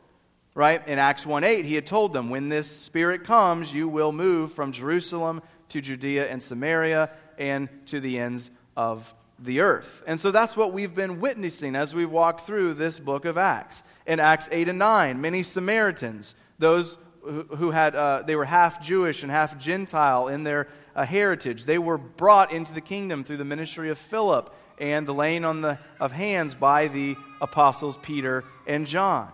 right? 0.60 0.86
In 0.90 1.00
Acts 1.00 1.26
1 1.26 1.46
8, 1.46 1.64
he 1.64 1.76
had 1.76 1.88
told 1.88 2.12
them, 2.12 2.30
When 2.30 2.50
this 2.50 2.68
Spirit 2.70 3.24
comes, 3.24 3.74
you 3.74 3.88
will 3.88 4.12
move 4.12 4.52
from 4.52 4.74
Jerusalem 4.74 5.42
to 5.70 5.80
Judea 5.80 6.30
and 6.30 6.44
Samaria 6.44 7.12
and 7.38 7.70
to 7.86 8.02
the 8.02 8.20
ends 8.20 8.52
of 8.76 9.14
the 9.42 9.62
earth. 9.62 10.04
And 10.06 10.20
so 10.20 10.32
that's 10.32 10.58
what 10.58 10.74
we've 10.74 10.94
been 10.94 11.20
witnessing 11.20 11.76
as 11.76 11.94
we 11.94 12.06
walk 12.06 12.42
through 12.42 12.74
this 12.76 13.00
book 13.00 13.26
of 13.26 13.38
Acts. 13.38 13.84
In 14.06 14.20
Acts 14.20 14.50
8 14.52 14.70
and 14.70 14.80
9, 14.80 15.22
many 15.22 15.44
Samaritans, 15.44 16.36
those 16.58 16.98
who 17.22 17.72
had, 17.72 17.96
uh, 17.96 18.24
they 18.26 18.36
were 18.36 18.46
half 18.46 18.82
Jewish 18.82 19.24
and 19.24 19.32
half 19.32 19.58
Gentile 19.58 20.28
in 20.28 20.44
their 20.44 20.68
uh, 20.96 21.06
heritage, 21.06 21.66
they 21.66 21.78
were 21.78 21.98
brought 21.98 22.52
into 22.52 22.74
the 22.74 22.82
kingdom 22.82 23.24
through 23.24 23.38
the 23.38 23.46
ministry 23.46 23.90
of 23.90 23.98
Philip 23.98 24.54
and 24.80 25.06
the 25.06 25.14
laying 25.14 25.46
on 25.46 25.62
the, 25.62 25.78
of 26.00 26.12
hands 26.12 26.56
by 26.56 26.88
the 26.88 27.16
apostles 27.42 27.98
Peter 28.02 28.44
and 28.66 28.88
John. 28.88 29.32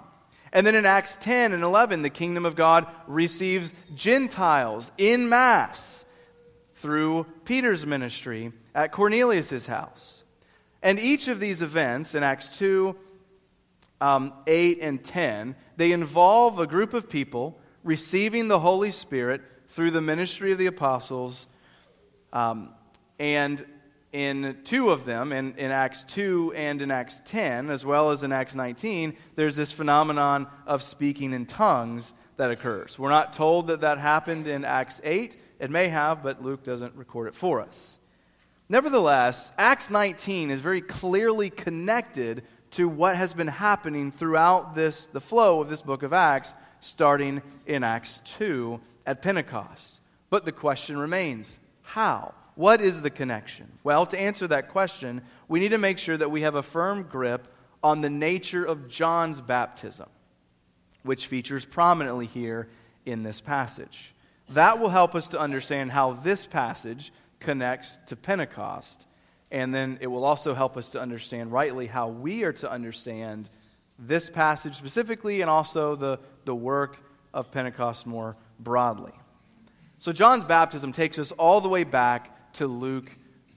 And 0.51 0.65
then 0.65 0.75
in 0.75 0.85
Acts 0.85 1.17
10 1.17 1.51
and 1.51 1.63
11, 1.63 2.01
the 2.01 2.09
kingdom 2.09 2.45
of 2.45 2.55
God 2.55 2.88
receives 3.07 3.74
Gentiles 3.93 4.91
in 4.97 5.29
mass 5.29 6.05
through 6.75 7.25
Peter's 7.45 7.85
ministry 7.85 8.53
at 8.75 8.91
Cornelius' 8.91 9.65
house. 9.65 10.24
And 10.84 11.00
each 11.00 11.27
of 11.27 11.39
these 11.39 11.63
events 11.63 12.13
in 12.13 12.22
Acts 12.22 12.60
2, 12.60 12.96
um, 14.01 14.34
8, 14.46 14.79
and 14.82 15.03
10, 15.03 15.55
they 15.77 15.91
involve 15.91 16.60
a 16.60 16.67
group 16.67 16.94
of 16.94 17.10
people 17.10 17.60
receiving 17.84 18.48
the 18.48 18.60
Holy 18.60 18.91
Spirit 18.91 19.41
through 19.70 19.89
the 19.89 20.01
ministry 20.01 20.51
of 20.51 20.60
the 20.60 20.67
apostles 20.67 21.48
um, 22.36 22.70
and 23.17 23.65
in 24.12 24.58
two 24.65 24.91
of 24.91 25.05
them, 25.05 25.32
in, 25.32 25.55
in 25.55 25.72
Acts 25.72 26.03
2 26.03 26.53
and 26.55 26.82
in 26.82 26.91
Acts 26.91 27.22
10, 27.25 27.70
as 27.70 27.86
well 27.86 28.12
as 28.12 28.24
in 28.24 28.32
Acts 28.32 28.55
19, 28.55 29.15
there's 29.36 29.55
this 29.55 29.72
phenomenon 29.72 30.48
of 30.65 30.84
speaking 30.84 31.34
in 31.34 31.46
tongues 31.46 32.13
that 32.38 32.51
occurs. 32.51 33.00
We're 33.00 33.10
not 33.10 33.34
told 33.34 33.67
that 33.67 33.82
that 33.82 33.98
happened 33.98 34.48
in 34.48 34.65
Acts 34.65 35.00
8. 35.03 35.38
It 35.60 35.72
may 35.72 35.88
have, 35.88 36.22
but 36.24 36.44
Luke 36.44 36.63
doesn't 36.63 36.96
record 36.96 37.27
it 37.27 37.36
for 37.36 37.62
us. 37.62 38.00
Nevertheless, 38.67 39.51
Acts 39.57 39.89
19 39.89 40.50
is 40.50 40.60
very 40.60 40.81
clearly 40.81 41.50
connected 41.50 42.43
to 42.72 42.89
what 42.89 43.15
has 43.15 43.34
been 43.34 43.48
happening 43.48 44.12
throughout 44.12 44.74
this, 44.74 45.07
the 45.07 45.22
flow 45.22 45.62
of 45.62 45.69
this 45.69 45.84
book 45.84 46.01
of 46.01 46.13
Acts, 46.13 46.55
starting 46.79 47.41
in 47.67 47.84
Acts 47.84 48.22
2 48.25 48.79
at 49.05 49.22
Pentecost. 49.22 50.00
But 50.29 50.45
the 50.45 50.51
question 50.51 50.98
remains 50.98 51.60
how? 51.84 52.34
What 52.55 52.81
is 52.81 53.01
the 53.01 53.10
connection? 53.10 53.72
Well, 53.84 54.05
to 54.07 54.19
answer 54.19 54.48
that 54.48 54.69
question, 54.69 55.22
we 55.48 55.60
need 55.60 55.69
to 55.69 55.77
make 55.77 56.00
sure 56.00 56.17
that 56.17 56.31
we 56.31 56.41
have 56.41 56.55
a 56.55 56.63
firm 56.63 57.03
grip 57.03 57.48
on 57.84 58.01
the 58.01 58.10
nature 58.10 58.65
of 58.65 58.88
John's 58.88 59.41
baptism, 59.41 60.10
which 61.03 61.27
features 61.27 61.65
prominently 61.65 62.25
here 62.25 62.67
in 63.05 63.22
this 63.22 63.41
passage. 63.41 64.13
That 64.50 64.79
will 64.79 64.89
help 64.89 65.15
us 65.15 65.27
to 65.29 65.39
understand 65.39 65.91
how 65.91 66.13
this 66.13 66.45
passage 66.45 67.12
connects 67.39 68.00
to 68.08 68.15
Pentecost. 68.15 69.06
And 69.51 69.74
then 69.74 69.98
it 70.01 70.08
will 70.08 70.25
also 70.25 70.54
help 70.54 70.75
us 70.77 70.89
to 70.92 71.01
understand 71.01 71.51
rightly 71.51 71.88
how 71.88 72.10
we 72.10 72.44
are 72.44 72.54
to 72.54 72.70
understand 72.70 73.50
this 73.98 74.30
passage 74.30 74.75
specifically 74.75 75.42
and 75.42 75.50
also 75.50 75.96
the, 75.96 76.20
the 76.46 76.56
work 76.56 76.98
of 77.34 77.51
Pentecost 77.51 78.06
more 78.06 78.36
broadly. 78.60 79.13
So, 80.00 80.12
John's 80.12 80.44
baptism 80.44 80.92
takes 80.92 81.18
us 81.18 81.32
all 81.32 81.62
the 81.62 81.70
way 81.70 81.84
back 81.84 82.54
to 82.54 82.68
Luke 82.68 83.10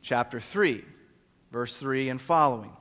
chapter 0.02 0.40
3, 0.40 0.84
verse 1.50 1.76
3 1.76 2.08
and 2.08 2.20
following. 2.20 2.72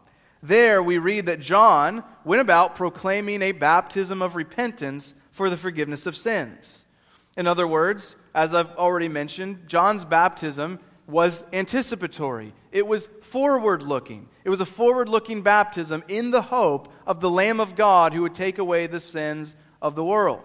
There 0.44 0.84
we 0.84 1.00
read 1.00 1.26
that 1.26 1.40
John 1.40 2.04
went 2.24 2.42
about 2.42 2.76
proclaiming 2.76 3.42
a 3.42 3.52
baptism 3.52 4.22
of 4.22 4.36
repentance 4.36 5.16
for 5.32 5.50
the 5.50 5.58
forgiveness 5.58 6.06
of 6.06 6.16
sins. 6.16 6.86
In 7.36 7.48
other 7.48 7.68
words, 7.68 8.16
as 8.34 8.54
I've 8.54 8.76
already 8.78 9.10
mentioned, 9.10 9.68
John's 9.68 10.06
baptism 10.06 10.80
was 11.08 11.44
anticipatory. 11.54 12.54
It 12.72 12.86
was 12.86 13.08
forward 13.22 13.82
looking. 13.82 14.28
It 14.44 14.50
was 14.50 14.60
a 14.60 14.66
forward 14.66 15.10
looking 15.10 15.42
baptism 15.42 16.04
in 16.08 16.32
the 16.32 16.42
hope 16.42 16.92
of 17.06 17.22
the 17.22 17.30
Lamb 17.30 17.60
of 17.60 17.76
God 17.76 18.14
who 18.14 18.22
would 18.24 18.36
take 18.36 18.58
away 18.58 18.88
the 18.88 19.00
sins 19.00 19.56
of 19.82 19.96
the 19.96 20.04
world. 20.04 20.44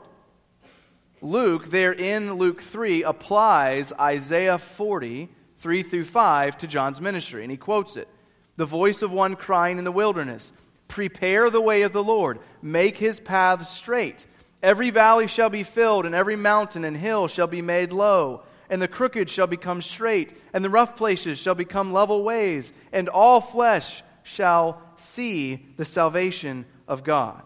Luke, 1.20 1.70
there 1.70 1.92
in 1.92 2.34
Luke 2.34 2.62
3, 2.62 3.02
applies 3.02 3.92
Isaiah 3.92 4.58
40 4.58 5.28
3 5.62 5.84
through 5.84 6.04
5 6.04 6.58
to 6.58 6.66
John's 6.66 7.00
ministry. 7.00 7.42
And 7.42 7.50
he 7.50 7.56
quotes 7.56 7.96
it 7.96 8.08
The 8.56 8.66
voice 8.66 9.02
of 9.02 9.12
one 9.12 9.36
crying 9.36 9.78
in 9.78 9.84
the 9.84 9.92
wilderness, 9.92 10.52
Prepare 10.88 11.50
the 11.50 11.60
way 11.60 11.82
of 11.82 11.92
the 11.92 12.02
Lord, 12.02 12.40
make 12.60 12.98
his 12.98 13.20
paths 13.20 13.70
straight. 13.70 14.26
Every 14.62 14.90
valley 14.90 15.26
shall 15.26 15.50
be 15.50 15.62
filled, 15.62 16.04
and 16.06 16.14
every 16.14 16.36
mountain 16.36 16.84
and 16.84 16.96
hill 16.96 17.28
shall 17.28 17.46
be 17.46 17.62
made 17.62 17.92
low. 17.92 18.42
And 18.72 18.80
the 18.80 18.88
crooked 18.88 19.28
shall 19.28 19.46
become 19.46 19.82
straight, 19.82 20.32
and 20.54 20.64
the 20.64 20.70
rough 20.70 20.96
places 20.96 21.38
shall 21.38 21.54
become 21.54 21.92
level 21.92 22.24
ways, 22.24 22.72
and 22.90 23.10
all 23.10 23.42
flesh 23.42 24.02
shall 24.22 24.80
see 24.96 25.66
the 25.76 25.84
salvation 25.84 26.64
of 26.88 27.04
God. 27.04 27.42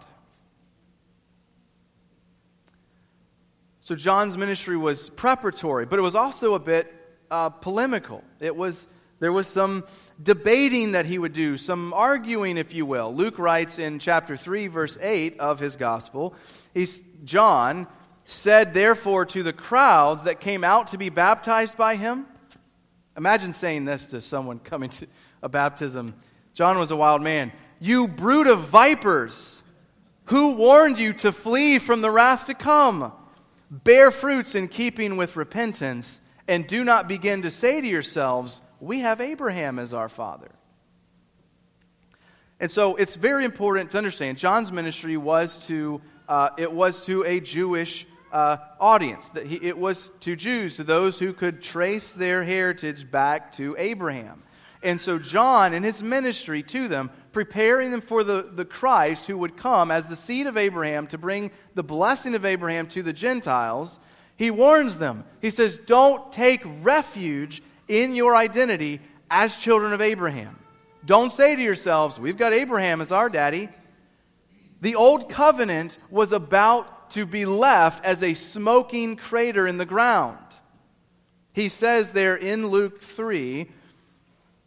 So 3.81 3.97
John's 3.97 4.37
ministry 4.37 4.77
was 4.77 5.11
preparatory, 5.11 5.85
but 5.85 5.99
it 5.99 6.03
was 6.03 6.15
also 6.15 6.55
a 6.55 6.61
bit 6.61 6.95
uh, 7.29 7.51
polemical. 7.51 8.23
It 8.39 8.55
was, 8.55 8.87
there 9.19 9.33
was 9.33 9.49
some 9.49 9.85
debating 10.23 10.93
that 10.93 11.07
he 11.07 11.19
would 11.19 11.33
do, 11.33 11.57
some 11.57 11.93
arguing, 11.93 12.57
if 12.57 12.73
you 12.73 12.87
will. 12.87 13.13
Luke 13.13 13.41
writes 13.41 13.81
in 13.81 13.99
chapter 13.99 14.37
3, 14.37 14.69
verse 14.69 14.97
8 15.01 15.41
of 15.41 15.59
his 15.59 15.75
gospel, 15.75 16.37
he's, 16.73 17.03
John 17.25 17.89
said, 18.27 18.75
therefore, 18.75 19.25
to 19.27 19.43
the 19.43 19.53
crowds 19.53 20.25
that 20.25 20.41
came 20.41 20.65
out 20.65 20.89
to 20.89 20.99
be 20.99 21.09
baptized 21.09 21.77
by 21.77 21.95
him. 21.97 22.27
Imagine 23.17 23.53
saying 23.53 23.85
this 23.85 24.07
to 24.09 24.21
someone 24.21 24.59
coming 24.59 24.91
to 24.91 25.07
a 25.43 25.49
baptism. 25.49 26.15
John 26.53 26.79
was 26.79 26.91
a 26.91 26.97
wild 26.97 27.23
man. 27.23 27.53
You 27.79 28.09
brood 28.09 28.49
of 28.49 28.61
vipers, 28.61 29.63
who 30.25 30.53
warned 30.53 30.99
you 30.99 31.13
to 31.15 31.31
flee 31.31 31.79
from 31.79 32.01
the 32.01 32.11
wrath 32.11 32.47
to 32.47 32.55
come? 32.55 33.13
Bear 33.71 34.11
fruits 34.11 34.55
in 34.55 34.69
keeping 34.69 35.17
with 35.17 35.37
repentance 35.37 36.21
and 36.49 36.67
do 36.67 36.85
not 36.85 37.09
begin 37.09 37.43
to 37.43 37.51
say 37.51 37.81
to 37.81 37.87
yourselves, 37.87 38.61
We 38.81 39.01
have 39.01 39.21
Abraham 39.21 39.79
as 39.79 39.95
our 39.95 40.09
father. 40.09 40.51
And 42.59 42.71
so 42.71 42.97
it's 42.97 43.17
very 43.17 43.45
important 43.45 43.91
to 43.91 43.99
understand 43.99 44.39
John's 44.39 44.73
ministry 44.73 45.17
was 45.17 45.59
to, 45.67 46.01
uh, 46.29 46.51
it 46.57 46.73
was 46.73 47.05
to 47.07 47.23
a 47.25 47.39
Jewish 47.39 48.07
uh, 48.33 48.59
audience. 48.81 49.31
That 49.31 49.47
he, 49.47 49.57
it 49.57 49.79
was 49.79 50.11
to 50.21 50.37
Jews, 50.37 50.77
to 50.77 50.85
those 50.85 51.19
who 51.19 51.33
could 51.33 51.63
trace 51.63 52.13
their 52.13 52.45
heritage 52.45 53.11
back 53.11 53.53
to 53.53 53.75
Abraham. 53.79 54.43
And 54.83 55.01
so 55.01 55.19
John, 55.19 55.75
in 55.75 55.83
his 55.83 56.03
ministry 56.03 56.63
to 56.65 56.87
them, 56.87 57.11
preparing 57.33 57.91
them 57.91 58.01
for 58.01 58.23
the, 58.23 58.49
the 58.53 58.65
Christ 58.65 59.27
who 59.27 59.37
would 59.39 59.57
come 59.57 59.91
as 59.91 60.09
the 60.09 60.17
seed 60.17 60.47
of 60.47 60.57
Abraham 60.57 61.07
to 61.09 61.19
bring 61.19 61.51
the 61.75 61.83
blessing 61.83 62.35
of 62.35 62.45
Abraham 62.45 62.87
to 62.89 63.03
the 63.03 63.13
Gentiles, 63.13 63.99
he 64.37 64.51
warns 64.51 64.99
them. 64.99 65.25
He 65.41 65.51
says, 65.51 65.79
Don't 65.87 66.31
take 66.31 66.63
refuge 66.83 67.63
in 67.89 68.15
your 68.15 68.37
identity 68.37 69.01
as 69.31 69.57
children 69.57 69.93
of 69.93 70.01
Abraham. 70.01 70.59
Don't 71.05 71.33
say 71.33 71.57
to 71.57 71.63
yourselves, 71.63 72.21
We've 72.21 72.37
got 72.37 72.53
Abraham 72.53 73.01
as 73.01 73.13
our 73.13 73.29
daddy. 73.29 73.69
The 74.83 74.95
old 74.95 75.31
covenant 75.31 75.99
was 76.11 76.33
about 76.33 76.96
to 77.11 77.27
be 77.27 77.45
left 77.45 78.05
as 78.05 78.23
a 78.23 78.35
smoking 78.35 79.17
crater 79.17 79.67
in 79.67 79.79
the 79.79 79.87
ground. 79.87 80.39
He 81.53 81.69
says 81.69 82.13
there 82.13 82.37
in 82.37 82.69
Luke 82.69 83.01
3, 83.01 83.69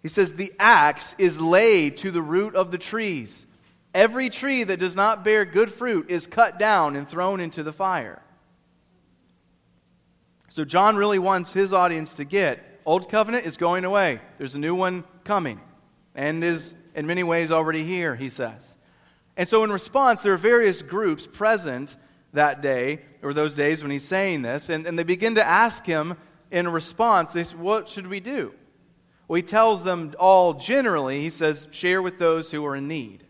he 0.02 0.08
says, 0.08 0.34
The 0.34 0.54
axe 0.60 1.16
is 1.18 1.40
laid 1.40 1.98
to 1.98 2.12
the 2.12 2.22
root 2.22 2.56
of 2.56 2.72
the 2.72 2.78
trees. 2.78 3.46
Every 3.94 4.30
tree 4.30 4.64
that 4.64 4.80
does 4.80 4.96
not 4.96 5.24
bear 5.24 5.46
good 5.46 5.72
fruit 5.72 6.10
is 6.10 6.28
cut 6.28 6.60
down 6.60 6.96
and 6.96 7.08
thrown 7.08 7.40
into 7.40 7.64
the 7.64 7.74
fire. 7.74 8.22
So 10.50 10.66
John 10.66 10.96
really 10.96 11.20
wants 11.20 11.54
his 11.54 11.74
audience 11.74 12.16
to 12.16 12.26
get 12.26 12.82
Old 12.86 13.10
Covenant 13.10 13.46
is 13.46 13.56
going 13.58 13.86
away. 13.86 14.20
There's 14.38 14.56
a 14.56 14.60
new 14.60 14.74
one 14.74 15.04
coming 15.24 15.62
and 16.16 16.44
is 16.44 16.76
in 16.96 17.06
many 17.06 17.24
ways 17.24 17.52
already 17.52 17.84
here, 17.84 18.16
he 18.16 18.30
says. 18.30 18.76
And 19.38 19.48
so, 19.48 19.64
in 19.64 19.72
response, 19.72 20.24
there 20.24 20.34
are 20.34 20.38
various 20.38 20.82
groups 20.82 21.28
present 21.28 21.96
that 22.34 22.62
day, 22.62 23.02
or 23.22 23.34
those 23.34 23.56
days 23.56 23.82
when 23.82 23.92
he's 23.92 24.06
saying 24.06 24.42
this, 24.42 24.70
and, 24.70 24.86
and 24.86 24.98
they 24.98 25.04
begin 25.04 25.36
to 25.36 25.46
ask 25.46 25.86
him 25.86 26.16
in 26.52 26.68
response, 26.68 27.34
they 27.34 27.44
say, 27.44 27.56
What 27.56 27.90
should 27.90 28.08
we 28.08 28.20
do? 28.20 28.54
Well, 29.28 29.38
he 29.38 29.44
tells 29.44 29.84
them 29.84 30.14
all 30.20 30.54
generally, 30.54 31.22
he 31.22 31.30
says, 31.30 31.68
Share 31.72 32.02
with 32.02 32.18
those 32.18 32.52
who 32.52 32.66
are 32.66 32.76
in 32.76 32.88
need. 32.88 33.26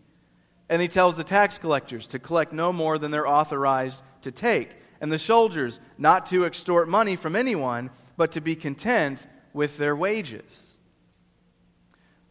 And 0.68 0.80
he 0.80 0.88
tells 0.88 1.16
the 1.16 1.24
tax 1.24 1.58
collectors 1.58 2.06
to 2.08 2.18
collect 2.18 2.52
no 2.52 2.72
more 2.72 2.98
than 2.98 3.10
they're 3.10 3.26
authorized 3.26 4.02
to 4.22 4.30
take, 4.30 4.76
and 5.00 5.10
the 5.10 5.18
soldiers 5.18 5.80
not 5.98 6.26
to 6.26 6.44
extort 6.44 6.88
money 6.88 7.16
from 7.16 7.34
anyone, 7.34 7.90
but 8.16 8.32
to 8.32 8.40
be 8.40 8.54
content 8.54 9.26
with 9.52 9.78
their 9.78 9.96
wages. 9.96 10.76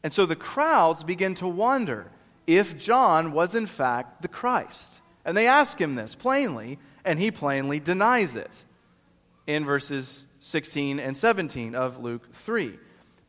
And 0.03 0.13
so 0.13 0.25
the 0.25 0.35
crowds 0.35 1.03
begin 1.03 1.35
to 1.35 1.47
wonder 1.47 2.11
if 2.47 2.77
John 2.77 3.31
was 3.31 3.53
in 3.53 3.67
fact 3.67 4.21
the 4.21 4.27
Christ. 4.27 4.98
And 5.25 5.35
they 5.35 5.47
ask 5.47 5.79
him 5.79 5.95
this 5.95 6.15
plainly, 6.15 6.79
and 7.03 7.19
he 7.19 7.31
plainly 7.31 7.79
denies 7.79 8.35
it 8.35 8.65
in 9.47 9.65
verses 9.65 10.27
16 10.39 10.99
and 10.99 11.15
17 11.15 11.75
of 11.75 12.01
Luke 12.01 12.33
3. 12.33 12.77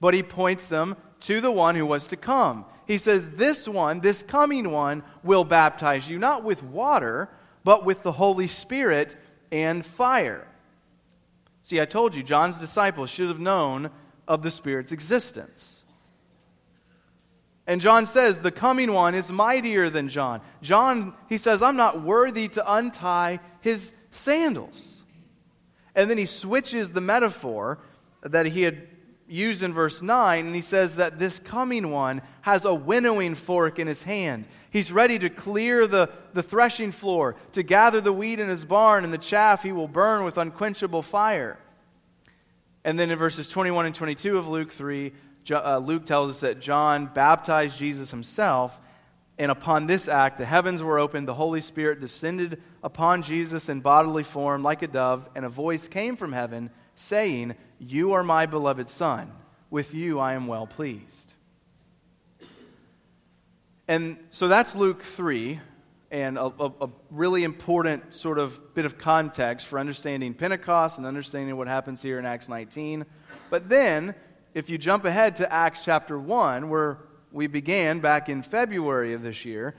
But 0.00 0.14
he 0.14 0.22
points 0.22 0.66
them 0.66 0.96
to 1.20 1.40
the 1.40 1.50
one 1.50 1.74
who 1.74 1.86
was 1.86 2.06
to 2.08 2.16
come. 2.16 2.64
He 2.86 2.98
says, 2.98 3.30
This 3.30 3.68
one, 3.68 4.00
this 4.00 4.22
coming 4.22 4.70
one, 4.70 5.02
will 5.22 5.44
baptize 5.44 6.08
you 6.08 6.18
not 6.18 6.44
with 6.44 6.62
water, 6.62 7.28
but 7.64 7.84
with 7.84 8.02
the 8.02 8.12
Holy 8.12 8.48
Spirit 8.48 9.16
and 9.52 9.84
fire. 9.84 10.46
See, 11.62 11.80
I 11.80 11.84
told 11.84 12.14
you, 12.14 12.22
John's 12.22 12.58
disciples 12.58 13.10
should 13.10 13.28
have 13.28 13.38
known 13.38 13.90
of 14.26 14.42
the 14.42 14.50
Spirit's 14.50 14.92
existence. 14.92 15.79
And 17.70 17.80
John 17.80 18.04
says, 18.04 18.40
The 18.40 18.50
coming 18.50 18.92
one 18.92 19.14
is 19.14 19.30
mightier 19.30 19.90
than 19.90 20.08
John. 20.08 20.40
John, 20.60 21.14
he 21.28 21.38
says, 21.38 21.62
I'm 21.62 21.76
not 21.76 22.02
worthy 22.02 22.48
to 22.48 22.74
untie 22.74 23.38
his 23.60 23.94
sandals. 24.10 25.04
And 25.94 26.10
then 26.10 26.18
he 26.18 26.26
switches 26.26 26.90
the 26.90 27.00
metaphor 27.00 27.78
that 28.22 28.46
he 28.46 28.62
had 28.62 28.88
used 29.28 29.62
in 29.62 29.72
verse 29.72 30.02
9, 30.02 30.46
and 30.46 30.52
he 30.52 30.62
says 30.62 30.96
that 30.96 31.20
this 31.20 31.38
coming 31.38 31.92
one 31.92 32.22
has 32.40 32.64
a 32.64 32.74
winnowing 32.74 33.36
fork 33.36 33.78
in 33.78 33.86
his 33.86 34.02
hand. 34.02 34.46
He's 34.72 34.90
ready 34.90 35.20
to 35.20 35.30
clear 35.30 35.86
the, 35.86 36.10
the 36.32 36.42
threshing 36.42 36.90
floor, 36.90 37.36
to 37.52 37.62
gather 37.62 38.00
the 38.00 38.12
wheat 38.12 38.40
in 38.40 38.48
his 38.48 38.64
barn, 38.64 39.04
and 39.04 39.12
the 39.12 39.18
chaff 39.18 39.62
he 39.62 39.70
will 39.70 39.86
burn 39.86 40.24
with 40.24 40.38
unquenchable 40.38 41.02
fire. 41.02 41.56
And 42.82 42.98
then 42.98 43.12
in 43.12 43.18
verses 43.18 43.48
21 43.48 43.86
and 43.86 43.94
22 43.94 44.38
of 44.38 44.48
Luke 44.48 44.72
3, 44.72 45.08
uh, 45.08 45.12
Uh, 45.50 45.78
Luke 45.78 46.06
tells 46.06 46.30
us 46.30 46.40
that 46.40 46.60
John 46.60 47.06
baptized 47.06 47.78
Jesus 47.78 48.10
himself, 48.10 48.78
and 49.38 49.50
upon 49.50 49.86
this 49.86 50.06
act, 50.06 50.38
the 50.38 50.44
heavens 50.44 50.82
were 50.82 50.98
opened, 50.98 51.26
the 51.26 51.34
Holy 51.34 51.62
Spirit 51.62 51.98
descended 51.98 52.60
upon 52.82 53.22
Jesus 53.22 53.68
in 53.68 53.80
bodily 53.80 54.22
form 54.22 54.62
like 54.62 54.82
a 54.82 54.86
dove, 54.86 55.28
and 55.34 55.44
a 55.44 55.48
voice 55.48 55.88
came 55.88 56.16
from 56.16 56.32
heaven 56.32 56.70
saying, 56.94 57.54
You 57.78 58.12
are 58.12 58.22
my 58.22 58.46
beloved 58.46 58.88
Son. 58.88 59.32
With 59.70 59.94
you 59.94 60.18
I 60.18 60.34
am 60.34 60.46
well 60.46 60.66
pleased. 60.66 61.34
And 63.88 64.18
so 64.30 64.46
that's 64.46 64.76
Luke 64.76 65.02
3, 65.02 65.58
and 66.10 66.36
a, 66.36 66.44
a, 66.44 66.72
a, 66.82 66.88
really 67.10 67.44
important 67.44 68.14
sort 68.14 68.38
of 68.38 68.74
bit 68.74 68.84
of 68.84 68.98
context 68.98 69.66
for 69.66 69.78
understanding 69.78 70.34
Pentecost 70.34 70.98
and 70.98 71.06
understanding 71.06 71.56
what 71.56 71.66
happens 71.66 72.02
here 72.02 72.18
in 72.18 72.26
Acts 72.26 72.48
19. 72.48 73.06
But 73.48 73.68
then, 73.68 74.14
if 74.54 74.70
you 74.70 74.78
jump 74.78 75.04
ahead 75.04 75.36
to 75.36 75.52
Acts 75.52 75.84
chapter 75.84 76.18
1, 76.18 76.68
where 76.68 76.98
we 77.32 77.46
began 77.46 78.00
back 78.00 78.28
in 78.28 78.42
February 78.42 79.12
of 79.12 79.22
this 79.22 79.44
year, 79.44 79.74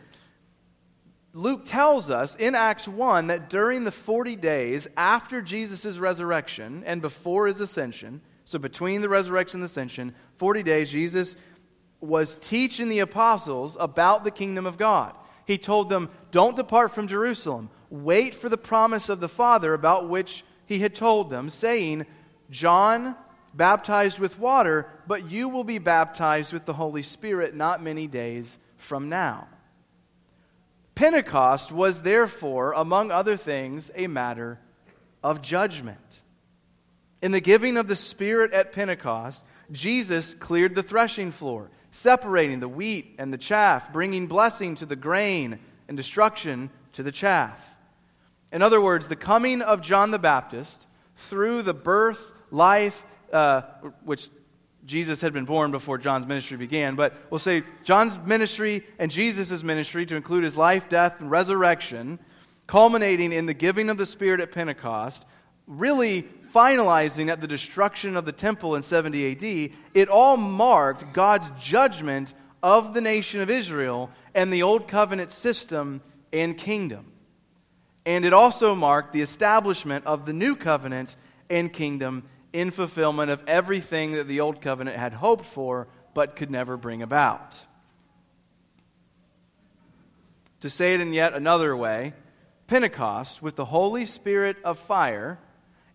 Luke 1.34 1.64
tells 1.66 2.10
us 2.10 2.36
in 2.36 2.56
Acts 2.56 2.88
1 2.88 3.28
that 3.28 3.50
during 3.50 3.84
the 3.84 3.92
40 3.92 4.36
days 4.36 4.88
after 4.98 5.42
Jesus' 5.42 5.98
resurrection 5.98 6.84
and 6.86 7.02
before 7.02 7.48
his 7.48 7.62
ascension, 7.62 8.22
so 8.44 8.60
between 8.60 9.02
the 9.02 9.10
resurrection 9.10 9.58
and 9.58 9.64
the 9.64 9.72
ascension, 9.72 10.14
40 10.36 10.64
days, 10.64 10.92
Jesus 10.92 11.38
was 12.02 12.38
teaching 12.42 12.90
the 12.90 13.00
apostles 13.00 13.78
about 13.80 14.24
the 14.24 14.32
kingdom 14.32 14.66
of 14.66 14.78
God. 14.78 15.16
He 15.46 15.58
told 15.58 15.90
them, 15.90 16.10
Don't 16.32 16.56
depart 16.56 16.94
from 16.94 17.08
Jerusalem. 17.08 17.70
Wait 17.90 18.36
for 18.36 18.50
the 18.50 18.58
promise 18.58 19.08
of 19.08 19.20
the 19.20 19.30
Father 19.30 19.74
about 19.74 20.10
which 20.10 20.44
he 20.66 20.80
had 20.80 20.96
told 20.96 21.30
them, 21.30 21.50
saying, 21.50 22.06
John 22.50 23.16
baptized 23.54 24.20
with 24.20 24.40
water, 24.40 24.88
but 25.08 25.30
you 25.30 25.50
will 25.50 25.64
be 25.64 25.78
baptized 25.78 26.54
with 26.54 26.66
the 26.66 26.74
Holy 26.74 27.04
Spirit 27.04 27.56
not 27.56 27.84
many 27.84 28.08
days 28.08 28.60
from 28.78 29.10
now. 29.10 29.48
Pentecost 30.96 31.72
was 31.72 32.02
therefore, 32.02 32.74
among 32.74 33.12
other 33.12 33.38
things, 33.38 33.92
a 33.96 34.08
matter 34.08 34.60
of 35.24 35.42
judgment. 35.42 36.22
In 37.22 37.32
the 37.32 37.42
giving 37.42 37.78
of 37.78 37.88
the 37.88 37.96
Spirit 37.96 38.54
at 38.54 38.72
Pentecost, 38.72 39.44
Jesus 39.72 40.34
cleared 40.34 40.76
the 40.76 40.84
threshing 40.84 41.32
floor, 41.32 41.70
separating 41.92 42.60
the 42.60 42.68
wheat 42.68 43.16
and 43.18 43.32
the 43.32 43.38
chaff, 43.38 43.94
bringing 43.94 44.28
blessing 44.28 44.76
to 44.76 44.86
the 44.86 44.96
grain 44.96 45.60
and 45.88 45.96
destruction 45.96 46.70
to 46.94 47.04
the 47.04 47.12
chaff. 47.12 47.76
In 48.52 48.62
other 48.62 48.82
words, 48.82 49.08
the 49.08 49.16
coming 49.16 49.62
of 49.62 49.82
John 49.82 50.12
the 50.12 50.20
Baptist 50.20 50.88
through 51.16 51.62
the 51.62 51.74
birth, 51.74 52.32
life, 52.50 53.06
uh, 53.32 53.62
which 54.04 54.30
Jesus 54.86 55.22
had 55.22 55.34
been 55.34 55.46
born 55.46 55.72
before 55.72 55.98
John's 55.98 56.26
ministry 56.26 56.58
began, 56.58 56.96
but 56.96 57.14
we'll 57.30 57.40
say 57.40 57.64
John's 57.84 58.18
ministry 58.20 58.84
and 58.98 59.12
Jesus' 59.12 59.64
ministry 59.64 60.06
to 60.08 60.16
include 60.16 60.44
his 60.44 60.58
life, 60.58 60.90
death, 60.90 61.20
and 61.20 61.30
resurrection, 61.30 62.20
culminating 62.68 63.32
in 63.32 63.46
the 63.46 63.54
giving 63.54 63.90
of 63.90 63.98
the 63.98 64.06
Spirit 64.06 64.42
at 64.42 64.52
Pentecost, 64.52 65.26
really 65.68 66.28
finalizing 66.54 67.30
at 67.30 67.42
the 67.42 67.48
destruction 67.48 68.18
of 68.18 68.26
the 68.26 68.32
temple 68.32 68.76
in 68.76 68.82
70 68.82 69.32
AD, 69.32 69.72
it 69.94 70.10
all 70.10 70.38
marked 70.38 71.14
God's 71.14 71.50
judgment 71.60 72.34
of 72.64 72.94
the 72.94 73.02
nation 73.02 73.42
of 73.42 73.50
Israel 73.50 74.10
and 74.36 74.52
the 74.52 74.64
Old 74.64 74.88
Covenant 74.88 75.32
system 75.32 76.02
and 76.34 76.58
kingdom. 76.58 77.12
And 78.06 78.26
it 78.26 78.34
also 78.34 78.76
marked 78.76 79.14
the 79.14 79.22
establishment 79.22 80.06
of 80.06 80.26
the 80.26 80.34
New 80.34 80.56
Covenant 80.56 81.16
and 81.50 81.72
kingdom 81.72 82.24
in 82.54 82.72
fulfillment 82.72 83.32
of 83.32 83.42
everything 83.48 84.14
that 84.14 84.28
the 84.28 84.42
Old 84.42 84.62
Covenant 84.62 84.98
had 84.98 85.14
hoped 85.14 85.46
for 85.46 85.88
but 86.14 86.36
could 86.36 86.52
never 86.52 86.78
bring 86.78 87.02
about. 87.02 87.66
To 90.62 90.70
say 90.70 90.94
it 90.94 91.02
in 91.02 91.14
yet 91.14 91.34
another 91.34 91.76
way, 91.76 92.14
Pentecost, 92.68 93.42
with 93.42 93.56
the 93.56 93.66
Holy 93.66 94.06
Spirit 94.06 94.58
of 94.64 94.78
fire, 94.78 95.40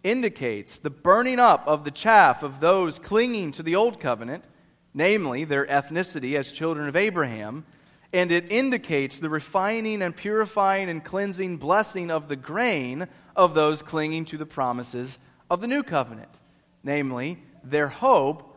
indicates 0.03 0.79
the 0.79 0.91
burning 0.91 1.39
up 1.39 1.67
of 1.67 1.85
the 1.85 1.91
chaff 1.91 2.43
of 2.43 2.61
those 2.61 2.99
clinging 2.99 3.53
to 3.53 3.63
the 3.63 3.77
Old 3.77 4.01
Covenant, 4.01 4.45
namely 4.93 5.45
their 5.45 5.67
ethnicity 5.67 6.39
as 6.39 6.53
children 6.53 6.89
of 6.89 6.97
Abraham, 6.97 7.65
and 8.13 8.33
it 8.33 8.51
indicates 8.51 9.21
the 9.21 9.29
refining 9.29 10.01
and 10.01 10.17
purifying 10.17 10.89
and 10.89 11.05
cleansing 11.05 11.59
blessing 11.59 12.11
of 12.11 12.29
the 12.29 12.37
grain 12.37 13.09
of 13.35 13.55
those 13.55 13.83
clinging 13.83 14.25
to 14.27 14.39
the 14.39 14.47
promises 14.47 15.19
of 15.51 15.61
the 15.61 15.67
New 15.67 15.83
Covenant 15.83 16.41
namely, 16.83 17.43
their 17.63 17.89
hope 17.89 18.57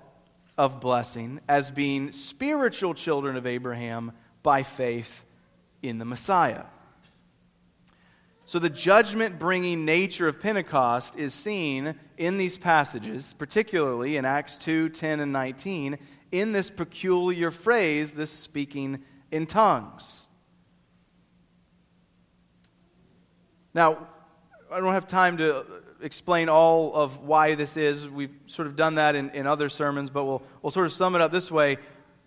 of 0.57 0.81
blessing 0.81 1.39
as 1.47 1.71
being 1.71 2.11
spiritual 2.11 2.93
children 2.93 3.35
of 3.37 3.47
Abraham 3.47 4.11
by 4.43 4.63
faith 4.63 5.23
in 5.81 5.99
the 5.99 6.05
Messiah. 6.05 6.65
So, 8.45 8.57
the 8.57 8.69
judgment 8.69 9.37
bringing 9.37 9.85
nature 9.85 10.27
of 10.27 10.39
Pentecost 10.39 11.15
is 11.17 11.33
seen 11.33 11.95
in 12.17 12.37
these 12.37 12.57
passages, 12.57 13.33
particularly 13.37 14.17
in 14.17 14.25
Acts 14.25 14.57
2 14.57 14.89
10 14.89 15.19
and 15.19 15.31
19, 15.31 15.99
in 16.31 16.51
this 16.51 16.69
peculiar 16.69 17.51
phrase, 17.51 18.15
this 18.15 18.31
speaking 18.31 19.03
in 19.31 19.45
tongues. 19.45 20.27
Now, 23.73 24.07
I 24.71 24.79
don't 24.79 24.93
have 24.93 25.07
time 25.07 25.37
to 25.37 25.65
explain 25.99 26.47
all 26.47 26.93
of 26.93 27.23
why 27.23 27.55
this 27.55 27.75
is. 27.75 28.07
We've 28.07 28.33
sort 28.45 28.67
of 28.67 28.75
done 28.75 28.95
that 28.95 29.15
in, 29.15 29.31
in 29.31 29.47
other 29.47 29.67
sermons, 29.67 30.11
but 30.11 30.25
we'll, 30.25 30.43
we'll 30.61 30.71
sort 30.71 30.85
of 30.85 30.93
sum 30.93 31.15
it 31.15 31.21
up 31.21 31.31
this 31.31 31.49
way. 31.49 31.77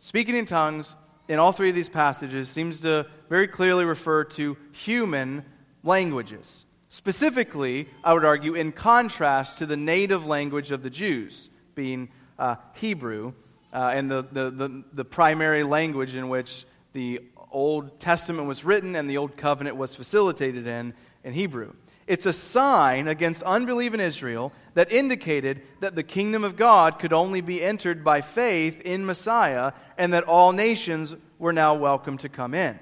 Speaking 0.01 0.35
in 0.35 0.45
tongues 0.45 0.97
in 1.29 1.39
all 1.39 1.53
three 1.53 1.69
of 1.69 1.77
these 1.77 1.89
passages 1.89 2.49
seems 2.49 2.81
to 2.81 3.07
very 3.29 3.47
clearly 3.47 3.85
refer 3.85 4.25
to 4.25 4.57
human 4.73 5.45
languages. 5.85 6.67
Specifically, 6.89 7.89
I 8.03 8.13
would 8.13 8.25
argue, 8.25 8.55
in 8.55 8.73
contrast 8.73 9.59
to 9.59 9.67
the 9.67 9.77
native 9.77 10.27
language 10.27 10.73
of 10.73 10.83
the 10.83 10.91
Jews, 10.91 11.49
being 11.77 12.09
uh, 12.41 12.57
Hebrew, 12.75 13.35
uh, 13.73 13.93
and 13.95 14.11
the, 14.11 14.27
the, 14.33 14.51
the, 14.51 14.85
the 14.93 15.05
primary 15.05 15.63
language 15.63 16.17
in 16.17 16.29
which 16.29 16.67
the 16.93 17.21
Old 17.53 18.01
Testament 18.01 18.49
was 18.49 18.65
written 18.65 18.97
and 18.97 19.09
the 19.09 19.19
Old 19.19 19.37
Covenant 19.37 19.77
was 19.77 19.95
facilitated 19.95 20.67
in, 20.67 20.93
in 21.23 21.35
Hebrew. 21.35 21.73
It's 22.07 22.27
a 22.27 22.33
sign 22.33 23.07
against 23.07 23.43
unbelief 23.45 23.95
in 23.95 24.01
Israel 24.01 24.53
that 24.75 24.93
indicated 24.93 25.63
that 25.81 25.95
the 25.95 26.03
kingdom 26.03 26.43
of 26.43 26.57
God 26.57 26.99
could 26.99 27.13
only 27.13 27.41
be 27.41 27.63
entered 27.63 28.03
by 28.03 28.21
faith 28.21 28.81
in 28.81 29.07
Messiah 29.07 29.73
and 29.97 30.13
that 30.13 30.25
all 30.25 30.53
nations 30.53 31.15
were 31.39 31.53
now 31.53 31.75
welcome 31.75 32.19
to 32.19 32.29
come 32.29 32.55
in. 32.55 32.79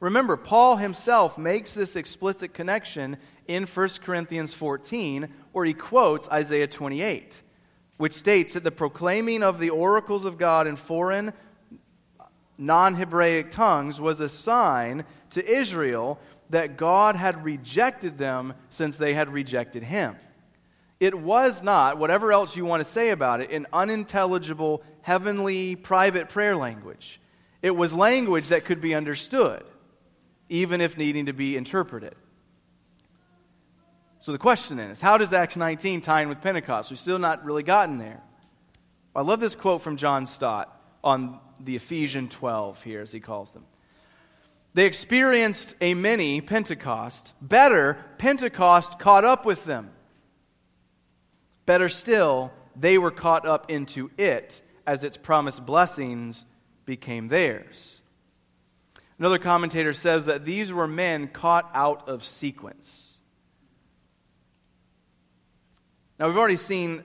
Remember, 0.00 0.36
Paul 0.36 0.78
himself 0.78 1.38
makes 1.38 1.74
this 1.74 1.94
explicit 1.94 2.54
connection 2.54 3.18
in 3.46 3.64
1 3.64 3.88
Corinthians 4.02 4.52
14, 4.52 5.28
where 5.52 5.64
he 5.64 5.74
quotes 5.74 6.28
Isaiah 6.28 6.66
28, 6.66 7.40
which 7.98 8.12
states 8.12 8.54
that 8.54 8.64
the 8.64 8.72
proclaiming 8.72 9.44
of 9.44 9.60
the 9.60 9.70
oracles 9.70 10.24
of 10.24 10.38
God 10.38 10.66
in 10.66 10.74
foreign, 10.74 11.32
non 12.58 12.96
Hebraic 12.96 13.50
tongues 13.50 14.00
was 14.00 14.20
a 14.20 14.28
sign 14.28 15.04
to 15.30 15.46
Israel 15.46 16.18
that 16.52 16.76
God 16.76 17.16
had 17.16 17.44
rejected 17.44 18.16
them 18.16 18.54
since 18.70 18.96
they 18.96 19.12
had 19.12 19.32
rejected 19.32 19.82
him. 19.82 20.16
It 21.00 21.18
was 21.18 21.62
not, 21.62 21.98
whatever 21.98 22.32
else 22.32 22.56
you 22.56 22.64
want 22.64 22.80
to 22.80 22.88
say 22.88 23.10
about 23.10 23.40
it, 23.40 23.50
an 23.50 23.66
unintelligible, 23.72 24.82
heavenly, 25.00 25.74
private 25.74 26.28
prayer 26.28 26.56
language. 26.56 27.20
It 27.60 27.74
was 27.76 27.92
language 27.92 28.48
that 28.48 28.64
could 28.64 28.80
be 28.80 28.94
understood 28.94 29.64
even 30.48 30.82
if 30.82 30.98
needing 30.98 31.26
to 31.26 31.32
be 31.32 31.56
interpreted. 31.56 32.14
So 34.20 34.32
the 34.32 34.38
question 34.38 34.76
then 34.76 34.90
is 34.90 35.00
how 35.00 35.16
does 35.16 35.32
Acts 35.32 35.56
19 35.56 36.02
tie 36.02 36.22
in 36.22 36.28
with 36.28 36.42
Pentecost? 36.42 36.90
We've 36.90 36.98
still 36.98 37.18
not 37.18 37.44
really 37.44 37.62
gotten 37.62 37.96
there. 37.96 38.20
I 39.16 39.22
love 39.22 39.40
this 39.40 39.54
quote 39.54 39.80
from 39.80 39.96
John 39.96 40.26
Stott 40.26 40.78
on 41.02 41.40
the 41.58 41.76
Ephesian 41.76 42.28
12 42.28 42.82
here, 42.82 43.00
as 43.00 43.12
he 43.12 43.20
calls 43.20 43.52
them. 43.52 43.64
They 44.74 44.86
experienced 44.86 45.74
a 45.80 45.94
mini 45.94 46.40
Pentecost. 46.40 47.34
Better, 47.42 47.98
Pentecost 48.18 48.98
caught 48.98 49.24
up 49.24 49.44
with 49.44 49.64
them. 49.64 49.90
Better 51.66 51.88
still, 51.88 52.52
they 52.74 52.96
were 52.96 53.10
caught 53.10 53.46
up 53.46 53.70
into 53.70 54.10
it 54.16 54.62
as 54.86 55.04
its 55.04 55.16
promised 55.16 55.64
blessings 55.66 56.46
became 56.86 57.28
theirs. 57.28 58.00
Another 59.18 59.38
commentator 59.38 59.92
says 59.92 60.26
that 60.26 60.44
these 60.44 60.72
were 60.72 60.88
men 60.88 61.28
caught 61.28 61.70
out 61.74 62.08
of 62.08 62.24
sequence. 62.24 63.18
Now, 66.18 66.28
we've 66.28 66.36
already 66.36 66.56
seen 66.56 67.04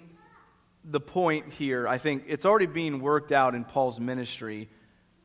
the 0.84 0.99
point 0.99 1.51
here. 1.51 1.88
I 1.88 1.97
think 1.97 2.23
it's 2.27 2.45
already 2.45 2.65
being 2.65 3.01
worked 3.01 3.32
out 3.32 3.56
in 3.56 3.65
Paul's 3.65 3.99
ministry 3.99 4.69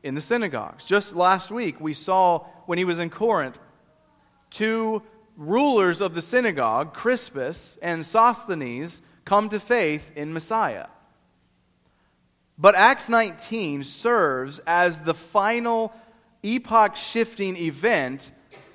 in 0.03 0.15
the 0.15 0.21
synagogues. 0.21 0.85
Just 0.85 1.15
last 1.15 1.49
week, 1.49 1.79
we 1.79 1.93
saw 1.93 2.45
when 2.65 2.77
he 2.77 2.85
was 2.85 2.99
in 2.99 3.09
Corinth, 3.09 3.57
two 4.49 5.01
rulers 5.37 6.01
of 6.01 6.13
the 6.13 6.21
synagogue, 6.21 6.93
Crispus 6.93 7.77
and 7.81 8.05
Sosthenes, 8.05 9.01
come 9.25 9.49
to 9.49 9.59
faith 9.59 10.11
in 10.15 10.33
Messiah. 10.33 10.87
But 12.57 12.75
Acts 12.75 13.09
19 13.09 13.83
serves 13.83 14.59
as 14.67 15.01
the 15.01 15.13
final 15.13 15.93
epoch 16.43 16.95
shifting 16.95 17.55
event 17.55 18.31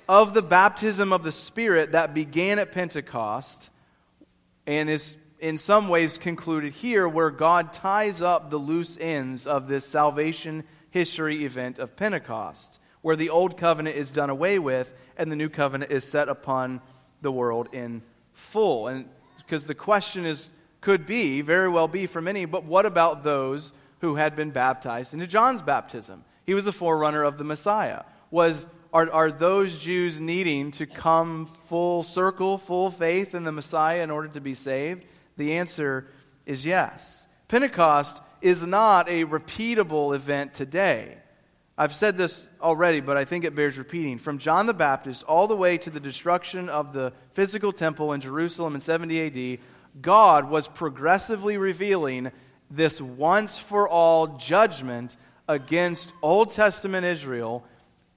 of 0.09 0.33
the 0.33 0.41
baptism 0.41 1.13
of 1.13 1.23
the 1.23 1.31
Spirit 1.31 1.91
that 1.91 2.13
began 2.13 2.59
at 2.59 2.71
Pentecost 2.71 3.69
and 4.65 4.89
is 4.89 5.15
in 5.39 5.57
some 5.57 5.87
ways 5.87 6.17
concluded 6.17 6.73
here, 6.73 7.07
where 7.07 7.29
God 7.29 7.71
ties 7.71 8.21
up 8.21 8.49
the 8.49 8.57
loose 8.57 8.97
ends 8.99 9.47
of 9.47 9.67
this 9.67 9.85
salvation 9.85 10.65
history 10.91 11.45
event 11.45 11.79
of 11.79 11.95
Pentecost, 11.95 12.79
where 13.01 13.15
the 13.15 13.29
old 13.29 13.57
covenant 13.57 13.95
is 13.95 14.11
done 14.11 14.29
away 14.29 14.59
with 14.59 14.93
and 15.17 15.31
the 15.31 15.35
new 15.35 15.49
covenant 15.49 15.91
is 15.91 16.03
set 16.03 16.29
upon 16.29 16.81
the 17.21 17.31
world 17.31 17.69
in 17.73 18.01
full. 18.33 18.87
And 18.87 19.05
because 19.37 19.65
the 19.65 19.75
question 19.75 20.25
is, 20.25 20.49
could 20.81 21.05
be, 21.05 21.41
very 21.41 21.69
well 21.69 21.87
be 21.87 22.05
for 22.05 22.21
many, 22.21 22.45
but 22.45 22.63
what 22.63 22.85
about 22.85 23.23
those 23.23 23.73
who 23.99 24.15
had 24.15 24.35
been 24.35 24.51
baptized 24.51 25.13
into 25.13 25.27
John's 25.27 25.61
baptism? 25.61 26.23
He 26.45 26.53
was 26.53 26.67
a 26.67 26.71
forerunner 26.71 27.23
of 27.23 27.37
the 27.37 27.43
Messiah. 27.43 28.03
Was, 28.31 28.67
are, 28.93 29.11
are 29.11 29.31
those 29.31 29.77
Jews 29.77 30.19
needing 30.19 30.71
to 30.71 30.85
come 30.85 31.47
full 31.67 32.03
circle, 32.03 32.57
full 32.57 32.91
faith 32.91 33.35
in 33.35 33.43
the 33.43 33.51
Messiah 33.51 34.01
in 34.01 34.09
order 34.09 34.29
to 34.29 34.41
be 34.41 34.53
saved? 34.53 35.05
The 35.37 35.53
answer 35.57 36.07
is 36.45 36.65
yes. 36.65 37.27
Pentecost 37.49 38.21
is 38.41 38.65
not 38.65 39.09
a 39.09 39.25
repeatable 39.25 40.15
event 40.15 40.53
today. 40.53 41.17
I've 41.77 41.95
said 41.95 42.17
this 42.17 42.49
already, 42.61 42.99
but 42.99 43.15
I 43.15 43.23
think 43.23 43.45
it 43.45 43.55
bears 43.55 43.77
repeating. 43.77 44.17
From 44.17 44.37
John 44.37 44.65
the 44.65 44.73
Baptist 44.73 45.23
all 45.23 45.47
the 45.47 45.55
way 45.55 45.77
to 45.77 45.89
the 45.89 45.99
destruction 45.99 46.67
of 46.67 46.91
the 46.91 47.13
physical 47.31 47.71
temple 47.71 48.11
in 48.11 48.19
Jerusalem 48.19 48.75
in 48.75 48.81
70 48.81 49.55
AD, 49.55 49.59
God 50.01 50.49
was 50.49 50.67
progressively 50.67 51.57
revealing 51.57 52.31
this 52.69 52.99
once 52.99 53.57
for 53.57 53.87
all 53.87 54.37
judgment 54.37 55.15
against 55.47 56.13
Old 56.21 56.51
Testament 56.51 57.05
Israel 57.05 57.63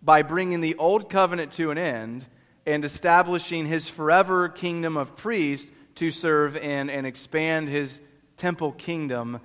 by 0.03 0.23
bringing 0.23 0.61
the 0.61 0.75
Old 0.75 1.09
Covenant 1.09 1.53
to 1.53 1.71
an 1.71 1.79
end 1.79 2.27
and 2.67 2.85
establishing 2.85 3.67
his 3.67 3.89
forever 3.89 4.49
kingdom 4.49 4.97
of 4.97 5.17
priests 5.17 5.71
to 5.97 6.11
serve 6.11 6.57
in 6.57 6.91
and 6.91 7.07
expand 7.07 7.69
his 7.69 8.01
temple 8.37 8.73
kingdom 8.73 9.41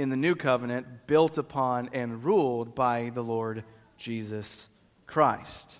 in 0.00 0.08
the 0.08 0.16
new 0.16 0.34
covenant, 0.34 1.06
built 1.06 1.36
upon 1.36 1.90
and 1.92 2.24
ruled 2.24 2.74
by 2.74 3.10
the 3.12 3.22
Lord 3.22 3.64
Jesus 3.98 4.70
Christ. 5.06 5.78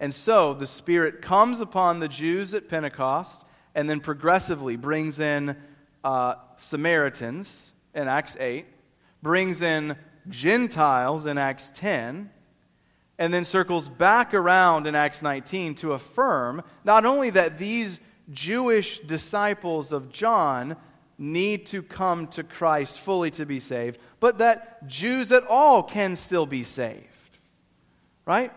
And 0.00 0.14
so 0.14 0.54
the 0.54 0.66
Spirit 0.66 1.20
comes 1.20 1.60
upon 1.60 2.00
the 2.00 2.08
Jews 2.08 2.54
at 2.54 2.68
Pentecost 2.68 3.44
and 3.74 3.90
then 3.90 4.00
progressively 4.00 4.76
brings 4.76 5.20
in 5.20 5.56
uh, 6.02 6.36
Samaritans 6.56 7.74
in 7.94 8.08
Acts 8.08 8.36
8 8.40 8.64
brings 9.22 9.60
in 9.60 9.96
Gentiles 10.28 11.26
in 11.26 11.36
Acts 11.36 11.70
10, 11.74 12.30
and 13.18 13.34
then 13.34 13.44
circles 13.44 13.88
back 13.90 14.32
around 14.32 14.86
in 14.86 14.94
Acts 14.94 15.22
19 15.22 15.74
to 15.76 15.92
affirm 15.92 16.62
not 16.82 17.04
only 17.04 17.28
that 17.30 17.58
these 17.58 18.00
Jewish 18.30 19.00
disciples 19.00 19.92
of 19.92 20.10
John 20.10 20.76
need 21.18 21.66
to 21.66 21.82
come 21.82 22.28
to 22.28 22.44
Christ 22.44 22.98
fully 23.00 23.30
to 23.32 23.44
be 23.44 23.58
saved, 23.58 23.98
but 24.20 24.38
that 24.38 24.86
Jews 24.86 25.32
at 25.32 25.44
all 25.46 25.82
can 25.82 26.14
still 26.16 26.46
be 26.46 26.62
saved. 26.62 27.04
Right? 28.24 28.52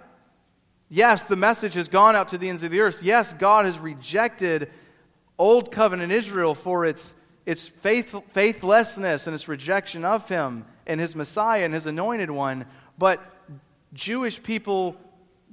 Yes, 0.90 1.26
the 1.26 1.36
message 1.36 1.74
has 1.74 1.88
gone 1.88 2.16
out 2.16 2.30
to 2.30 2.38
the 2.38 2.50
ends 2.50 2.64
of 2.64 2.72
the 2.72 2.82
earth. 2.82 3.02
Yes, 3.02 3.34
God 3.34 3.66
has 3.66 3.80
rejected 3.80 4.70
Old 5.38 5.72
Covenant 5.72 6.12
Israel 6.12 6.54
for 6.54 6.86
its 6.86 7.16
its 7.46 7.68
faith, 7.68 8.16
faithlessness 8.34 9.26
and 9.28 9.34
its 9.34 9.48
rejection 9.48 10.06
of 10.06 10.30
him 10.30 10.66
and 10.86 11.00
his 11.00 11.16
Messiah 11.16 11.66
and 11.66 11.74
his 11.74 11.88
anointed 11.88 12.30
one. 12.30 12.66
But 12.98 13.20
Jewish 13.94 14.42
people 14.42 14.96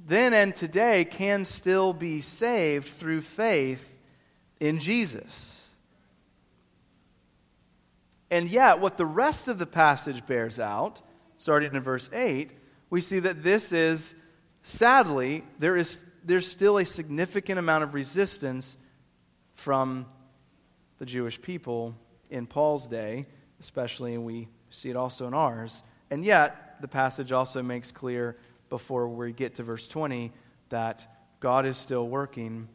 then 0.07 0.35
and 0.35 0.55
today 0.55 1.05
can 1.05 1.45
still 1.45 1.93
be 1.93 2.21
saved 2.21 2.89
through 2.89 3.23
faith 3.23 3.99
in 4.61 4.79
Jesus. 4.79 5.58
And 8.31 8.49
yet, 8.49 8.81
what 8.81 8.97
the 8.97 9.07
rest 9.07 9.49
of 9.49 9.59
the 9.59 9.67
passage 9.67 10.27
bears 10.27 10.61
out, 10.61 11.01
starting 11.37 11.75
in 11.75 11.83
verse 11.83 12.11
8, 12.13 12.53
we 12.91 13.01
see 13.01 13.21
that 13.21 13.43
this 13.43 13.73
is, 13.73 14.15
sadly, 14.63 15.45
there 15.59 15.77
is, 15.77 16.05
there's 16.25 16.51
still 16.51 16.79
a 16.79 16.85
significant 16.85 17.59
amount 17.59 17.85
of 17.85 17.95
resistance 17.95 18.77
from 19.55 20.07
the 20.99 21.07
Jewish 21.07 21.41
people 21.41 21.95
in 22.31 22.47
Paul's 22.47 22.87
day, 22.89 23.27
especially, 23.61 24.15
and 24.15 24.25
we 24.25 24.49
see 24.71 24.91
it 24.91 24.97
also 24.97 25.27
in 25.27 25.35
ours. 25.35 25.83
And 26.11 26.25
yet, 26.25 26.81
the 26.81 26.89
passage 26.89 27.33
also 27.33 27.63
makes 27.63 27.91
clear 27.93 28.37
before 28.69 29.09
we 29.09 29.33
get 29.33 29.55
to 29.57 29.63
verse 29.63 29.89
20 29.89 30.33
that 30.69 31.07
God 31.41 31.67
is 31.67 31.77
still 31.77 32.07
working 32.07 32.69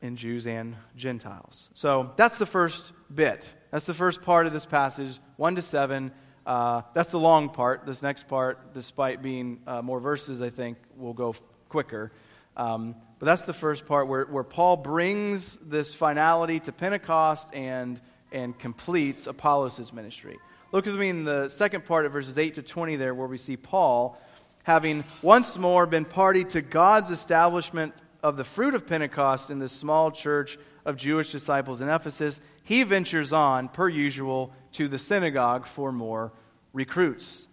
in 0.00 0.16
Jews 0.16 0.46
and 0.46 0.76
Gentiles. 0.96 1.70
So 1.74 2.12
that's 2.16 2.38
the 2.38 2.46
first 2.46 2.92
bit. 3.12 3.52
That's 3.70 3.84
the 3.84 3.94
first 3.94 4.22
part 4.22 4.46
of 4.46 4.52
this 4.52 4.64
passage, 4.64 5.18
1 5.36 5.56
to 5.56 5.62
7. 5.62 6.10
Uh, 6.46 6.82
that's 6.94 7.10
the 7.10 7.18
long 7.18 7.50
part. 7.50 7.84
This 7.84 8.02
next 8.02 8.26
part, 8.26 8.72
despite 8.72 9.22
being 9.22 9.60
uh, 9.66 9.82
more 9.82 10.00
verses, 10.00 10.40
I 10.40 10.48
think 10.48 10.78
will 10.96 11.12
go 11.12 11.30
f- 11.30 11.42
quicker. 11.68 12.10
Um, 12.56 12.96
but 13.18 13.26
that's 13.26 13.42
the 13.42 13.52
first 13.52 13.86
part 13.86 14.08
where, 14.08 14.24
where 14.24 14.44
Paul 14.44 14.78
brings 14.78 15.58
this 15.58 15.94
finality 15.94 16.60
to 16.60 16.72
Pentecost 16.72 17.54
and, 17.54 18.00
and 18.32 18.58
completes 18.58 19.26
Apollos' 19.26 19.92
ministry. 19.92 20.38
Look 20.72 20.86
with 20.86 20.96
me 20.96 21.10
in 21.10 21.24
the 21.24 21.50
second 21.50 21.84
part 21.84 22.06
of 22.06 22.12
verses 22.12 22.38
8 22.38 22.54
to 22.54 22.62
20 22.62 22.96
there, 22.96 23.14
where 23.14 23.28
we 23.28 23.38
see 23.38 23.56
Paul 23.58 24.18
having 24.62 25.04
once 25.22 25.58
more 25.58 25.86
been 25.86 26.04
party 26.04 26.44
to 26.44 26.60
God's 26.62 27.10
establishment 27.10 27.94
of 28.22 28.36
the 28.36 28.44
fruit 28.44 28.74
of 28.74 28.86
Pentecost 28.86 29.50
in 29.50 29.58
this 29.58 29.72
small 29.72 30.10
church 30.10 30.58
of 30.84 30.96
Jewish 30.96 31.32
disciples 31.32 31.80
in 31.80 31.88
Ephesus, 31.88 32.40
he 32.64 32.82
ventures 32.82 33.32
on, 33.32 33.68
per 33.68 33.88
usual, 33.88 34.52
to 34.72 34.88
the 34.88 34.98
synagogue 34.98 35.66
for 35.66 35.92
more 35.92 36.32
recruits. 36.72 37.48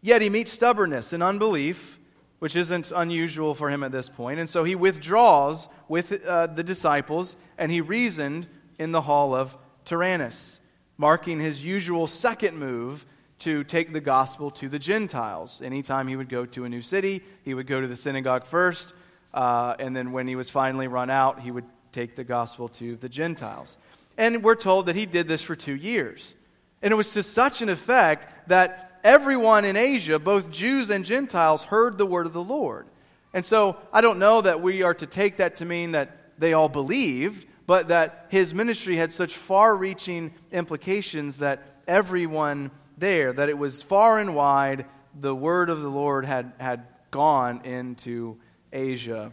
Yet 0.00 0.22
he 0.22 0.30
meets 0.30 0.52
stubbornness 0.52 1.12
and 1.12 1.22
unbelief 1.22 1.98
which 2.38 2.56
isn't 2.56 2.92
unusual 2.94 3.54
for 3.54 3.70
him 3.70 3.82
at 3.82 3.92
this 3.92 4.08
point. 4.08 4.38
And 4.38 4.48
so 4.48 4.64
he 4.64 4.74
withdraws 4.74 5.68
with 5.88 6.24
uh, 6.24 6.48
the 6.48 6.62
disciples 6.62 7.36
and 7.56 7.72
he 7.72 7.80
reasoned 7.80 8.46
in 8.78 8.92
the 8.92 9.02
hall 9.02 9.34
of 9.34 9.56
Tyrannus, 9.84 10.60
marking 10.98 11.40
his 11.40 11.64
usual 11.64 12.06
second 12.06 12.58
move 12.58 13.06
to 13.38 13.64
take 13.64 13.92
the 13.92 14.00
gospel 14.00 14.50
to 14.50 14.68
the 14.68 14.78
Gentiles. 14.78 15.62
Anytime 15.62 16.08
he 16.08 16.16
would 16.16 16.28
go 16.28 16.44
to 16.46 16.64
a 16.64 16.68
new 16.68 16.82
city, 16.82 17.22
he 17.42 17.54
would 17.54 17.66
go 17.66 17.80
to 17.80 17.86
the 17.86 17.96
synagogue 17.96 18.44
first, 18.44 18.92
uh, 19.36 19.76
and 19.78 19.94
then 19.94 20.12
when 20.12 20.26
he 20.26 20.34
was 20.34 20.48
finally 20.48 20.88
run 20.88 21.10
out, 21.10 21.40
he 21.42 21.50
would 21.50 21.66
take 21.92 22.16
the 22.16 22.24
gospel 22.24 22.68
to 22.70 22.96
the 22.96 23.08
Gentiles. 23.08 23.76
And 24.16 24.42
we're 24.42 24.54
told 24.54 24.86
that 24.86 24.96
he 24.96 25.04
did 25.04 25.28
this 25.28 25.42
for 25.42 25.54
two 25.54 25.76
years. 25.76 26.34
And 26.80 26.90
it 26.90 26.96
was 26.96 27.12
to 27.12 27.22
such 27.22 27.60
an 27.60 27.68
effect 27.68 28.48
that 28.48 28.98
everyone 29.04 29.66
in 29.66 29.76
Asia, 29.76 30.18
both 30.18 30.50
Jews 30.50 30.88
and 30.88 31.04
Gentiles, 31.04 31.64
heard 31.64 31.98
the 31.98 32.06
word 32.06 32.24
of 32.24 32.32
the 32.32 32.42
Lord. 32.42 32.86
And 33.34 33.44
so 33.44 33.76
I 33.92 34.00
don't 34.00 34.18
know 34.18 34.40
that 34.40 34.62
we 34.62 34.82
are 34.82 34.94
to 34.94 35.06
take 35.06 35.36
that 35.36 35.56
to 35.56 35.66
mean 35.66 35.92
that 35.92 36.16
they 36.38 36.54
all 36.54 36.70
believed, 36.70 37.46
but 37.66 37.88
that 37.88 38.26
his 38.30 38.54
ministry 38.54 38.96
had 38.96 39.12
such 39.12 39.34
far 39.34 39.76
reaching 39.76 40.32
implications 40.50 41.38
that 41.38 41.62
everyone 41.86 42.70
there, 42.96 43.34
that 43.34 43.50
it 43.50 43.58
was 43.58 43.82
far 43.82 44.18
and 44.18 44.34
wide, 44.34 44.86
the 45.14 45.34
word 45.34 45.68
of 45.68 45.82
the 45.82 45.90
Lord 45.90 46.24
had, 46.24 46.52
had 46.58 46.86
gone 47.10 47.60
into 47.64 48.38
Asia 48.72 49.32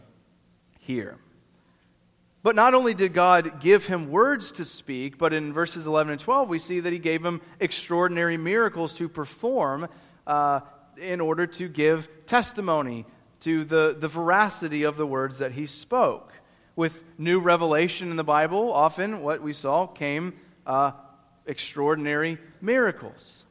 here. 0.78 1.18
But 2.42 2.54
not 2.54 2.74
only 2.74 2.92
did 2.92 3.14
God 3.14 3.60
give 3.60 3.86
him 3.86 4.10
words 4.10 4.52
to 4.52 4.66
speak, 4.66 5.16
but 5.16 5.32
in 5.32 5.54
verses 5.54 5.86
11 5.86 6.12
and 6.12 6.20
12, 6.20 6.48
we 6.48 6.58
see 6.58 6.80
that 6.80 6.92
he 6.92 6.98
gave 6.98 7.24
him 7.24 7.40
extraordinary 7.58 8.36
miracles 8.36 8.92
to 8.94 9.08
perform 9.08 9.88
uh, 10.26 10.60
in 10.98 11.22
order 11.22 11.46
to 11.46 11.68
give 11.68 12.08
testimony 12.26 13.06
to 13.40 13.64
the, 13.64 13.96
the 13.98 14.08
veracity 14.08 14.82
of 14.82 14.98
the 14.98 15.06
words 15.06 15.38
that 15.38 15.52
he 15.52 15.64
spoke. 15.64 16.32
With 16.76 17.02
new 17.16 17.40
revelation 17.40 18.10
in 18.10 18.16
the 18.16 18.24
Bible, 18.24 18.72
often 18.72 19.22
what 19.22 19.40
we 19.40 19.52
saw 19.52 19.86
came 19.86 20.34
uh, 20.66 20.92
extraordinary 21.46 22.38
miracles. 22.60 23.44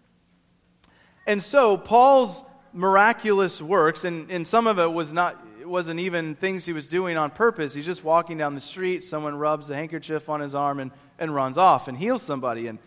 And 1.26 1.42
so, 1.42 1.78
Paul's 1.78 2.44
miraculous 2.74 3.62
works, 3.62 4.04
and, 4.04 4.30
and 4.30 4.46
some 4.46 4.68
of 4.68 4.78
it 4.78 4.92
was 4.92 5.14
not 5.14 5.44
it 5.64 5.70
wasn't 5.70 6.02
even 6.02 6.36
things 6.36 6.66
he 6.66 6.74
was 6.74 6.88
doing 6.88 7.16
on 7.16 7.32
purpose. 7.32 7.74
He's 7.74 7.86
just 7.86 8.04
walking 8.04 8.38
down 8.38 8.54
the 8.54 8.60
street, 8.60 9.02
someone 9.02 9.34
rubs 9.36 9.70
a 9.70 9.76
handkerchief 9.78 10.28
on 10.28 10.42
his 10.42 10.56
arm 10.56 10.82
and, 10.82 10.92
and 11.18 11.34
runs 11.34 11.58
off 11.58 11.88
and 11.88 11.98
heals 11.98 12.22
somebody 12.22 12.68
and 12.68 12.80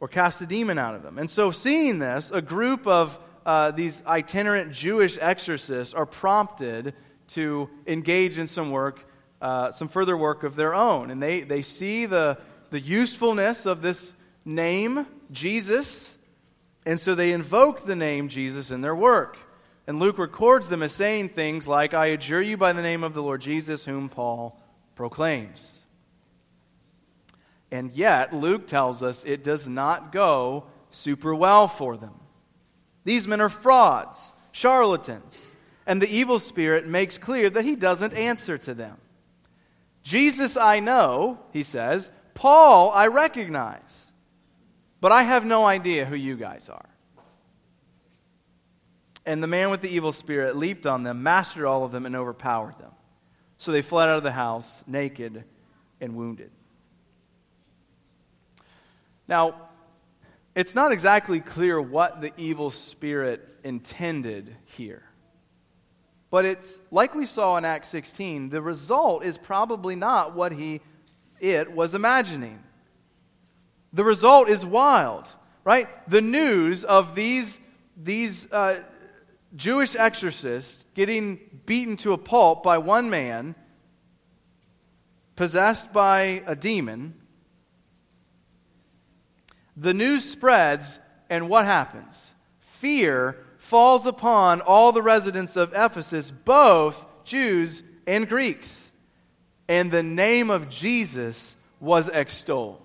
or 0.00 0.08
casts 0.08 0.42
a 0.42 0.46
demon 0.46 0.76
out 0.76 0.96
of 0.96 1.04
them. 1.04 1.18
And 1.18 1.30
so 1.30 1.52
seeing 1.52 2.00
this, 2.00 2.32
a 2.32 2.42
group 2.42 2.88
of 2.88 3.20
uh, 3.46 3.70
these 3.70 4.02
itinerant 4.08 4.72
Jewish 4.72 5.18
exorcists 5.18 5.94
are 5.94 6.04
prompted 6.04 6.94
to 7.28 7.70
engage 7.86 8.40
in 8.40 8.48
some 8.48 8.72
work, 8.72 9.08
uh, 9.40 9.70
some 9.70 9.86
further 9.86 10.16
work 10.16 10.42
of 10.42 10.56
their 10.56 10.74
own. 10.74 11.12
And 11.12 11.22
they, 11.22 11.42
they 11.42 11.62
see 11.62 12.06
the, 12.06 12.38
the 12.70 12.80
usefulness 12.80 13.66
of 13.66 13.82
this 13.82 14.16
name, 14.44 15.06
Jesus, 15.30 16.18
and 16.84 17.00
so 17.00 17.14
they 17.14 17.30
invoke 17.30 17.86
the 17.86 17.94
name 17.94 18.28
Jesus 18.28 18.72
in 18.72 18.80
their 18.80 18.96
work. 18.96 19.38
And 19.86 19.98
Luke 19.98 20.18
records 20.18 20.68
them 20.68 20.82
as 20.82 20.92
saying 20.92 21.30
things 21.30 21.68
like, 21.68 21.92
I 21.92 22.06
adjure 22.06 22.40
you 22.40 22.56
by 22.56 22.72
the 22.72 22.82
name 22.82 23.04
of 23.04 23.14
the 23.14 23.22
Lord 23.22 23.40
Jesus, 23.40 23.84
whom 23.84 24.08
Paul 24.08 24.58
proclaims. 24.94 25.84
And 27.70 27.92
yet, 27.92 28.32
Luke 28.32 28.66
tells 28.66 29.02
us 29.02 29.24
it 29.24 29.44
does 29.44 29.68
not 29.68 30.12
go 30.12 30.64
super 30.90 31.34
well 31.34 31.68
for 31.68 31.96
them. 31.96 32.14
These 33.04 33.28
men 33.28 33.40
are 33.40 33.48
frauds, 33.48 34.32
charlatans, 34.52 35.52
and 35.86 36.00
the 36.00 36.08
evil 36.08 36.38
spirit 36.38 36.86
makes 36.86 37.18
clear 37.18 37.50
that 37.50 37.64
he 37.64 37.76
doesn't 37.76 38.14
answer 38.14 38.56
to 38.58 38.74
them. 38.74 38.96
Jesus 40.02 40.56
I 40.56 40.80
know, 40.80 41.40
he 41.52 41.62
says. 41.62 42.10
Paul 42.32 42.90
I 42.90 43.08
recognize. 43.08 44.12
But 45.00 45.12
I 45.12 45.24
have 45.24 45.44
no 45.44 45.66
idea 45.66 46.06
who 46.06 46.16
you 46.16 46.36
guys 46.36 46.68
are. 46.70 46.88
And 49.26 49.42
the 49.42 49.46
man 49.46 49.70
with 49.70 49.80
the 49.80 49.88
evil 49.88 50.12
spirit 50.12 50.56
leaped 50.56 50.86
on 50.86 51.02
them, 51.02 51.22
mastered 51.22 51.64
all 51.64 51.84
of 51.84 51.92
them, 51.92 52.04
and 52.04 52.14
overpowered 52.14 52.78
them. 52.78 52.90
So 53.56 53.72
they 53.72 53.82
fled 53.82 54.08
out 54.08 54.18
of 54.18 54.22
the 54.22 54.32
house, 54.32 54.84
naked 54.86 55.44
and 56.00 56.14
wounded. 56.14 56.50
Now, 59.26 59.54
it's 60.54 60.74
not 60.74 60.92
exactly 60.92 61.40
clear 61.40 61.80
what 61.80 62.20
the 62.20 62.32
evil 62.36 62.70
spirit 62.70 63.48
intended 63.64 64.54
here. 64.66 65.02
But 66.30 66.44
it's 66.44 66.80
like 66.90 67.14
we 67.14 67.26
saw 67.26 67.56
in 67.56 67.64
Acts 67.64 67.88
16, 67.88 68.50
the 68.50 68.60
result 68.60 69.24
is 69.24 69.38
probably 69.38 69.96
not 69.96 70.34
what 70.34 70.52
he 70.52 70.80
it 71.40 71.72
was 71.72 71.94
imagining. 71.94 72.62
The 73.92 74.04
result 74.04 74.48
is 74.48 74.64
wild, 74.64 75.28
right? 75.62 75.88
The 76.08 76.20
news 76.20 76.84
of 76.84 77.14
these 77.14 77.60
these 77.96 78.50
uh, 78.50 78.82
Jewish 79.56 79.94
exorcist 79.94 80.86
getting 80.94 81.38
beaten 81.66 81.96
to 81.98 82.12
a 82.12 82.18
pulp 82.18 82.62
by 82.62 82.78
one 82.78 83.08
man, 83.08 83.54
possessed 85.36 85.92
by 85.92 86.42
a 86.46 86.56
demon. 86.56 87.14
The 89.76 89.94
news 89.94 90.28
spreads, 90.28 90.98
and 91.30 91.48
what 91.48 91.64
happens? 91.64 92.34
Fear 92.60 93.44
falls 93.58 94.06
upon 94.06 94.60
all 94.60 94.92
the 94.92 95.02
residents 95.02 95.56
of 95.56 95.72
Ephesus, 95.74 96.30
both 96.30 97.06
Jews 97.24 97.82
and 98.06 98.28
Greeks. 98.28 98.92
And 99.68 99.90
the 99.90 100.02
name 100.02 100.50
of 100.50 100.68
Jesus 100.68 101.56
was 101.80 102.08
extolled. 102.08 102.80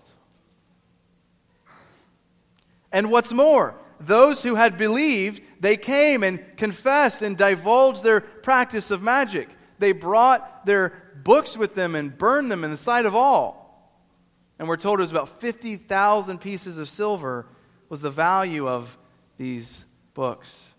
And 2.91 3.11
what's 3.11 3.33
more, 3.33 3.75
those 3.99 4.41
who 4.41 4.55
had 4.55 4.77
believed, 4.77 5.41
they 5.59 5.77
came 5.77 6.23
and 6.23 6.39
confessed 6.57 7.21
and 7.21 7.37
divulged 7.37 8.03
their 8.03 8.21
practice 8.21 8.91
of 8.91 9.01
magic. 9.01 9.49
They 9.77 9.91
brought 9.91 10.65
their 10.65 10.93
books 11.23 11.57
with 11.57 11.75
them 11.75 11.95
and 11.95 12.17
burned 12.17 12.51
them 12.51 12.63
in 12.63 12.71
the 12.71 12.77
sight 12.77 13.05
of 13.05 13.15
all. 13.15 13.59
And 14.57 14.67
we're 14.67 14.77
told 14.77 14.99
it 14.99 15.03
was 15.03 15.11
about 15.11 15.39
50,000 15.39 16.39
pieces 16.39 16.77
of 16.77 16.89
silver 16.89 17.45
was 17.87 18.01
the 18.01 18.11
value 18.11 18.67
of 18.67 18.97
these 19.37 19.85
books. 20.13 20.69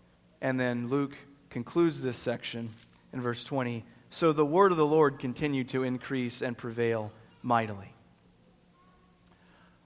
And 0.41 0.61
then 0.61 0.89
Luke 0.89 1.17
concludes 1.49 2.03
this 2.03 2.17
section 2.17 2.71
in 3.13 3.21
verse 3.21 3.43
20. 3.45 3.85
So 4.11 4.33
the 4.33 4.45
word 4.45 4.71
of 4.71 4.79
the 4.79 4.87
Lord 4.87 5.19
continued 5.19 5.71
to 5.71 5.83
increase 5.83 6.43
and 6.43 6.57
prevail 6.57 7.11
mightily. 7.43 7.93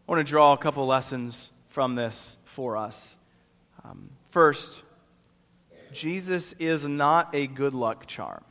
I 0.07 0.13
want 0.13 0.27
to 0.27 0.31
draw 0.31 0.53
a 0.53 0.59
couple 0.59 0.87
lessons 0.87 1.51
from 1.69 1.95
this 1.95 2.37
for 2.45 2.77
us. 2.77 3.17
Um, 3.85 4.11
first, 4.31 4.83
Jesus 5.93 6.55
is 6.59 6.87
not 6.87 7.35
a 7.35 7.47
good 7.47 7.75
luck 7.75 8.07
charm. 8.07 8.43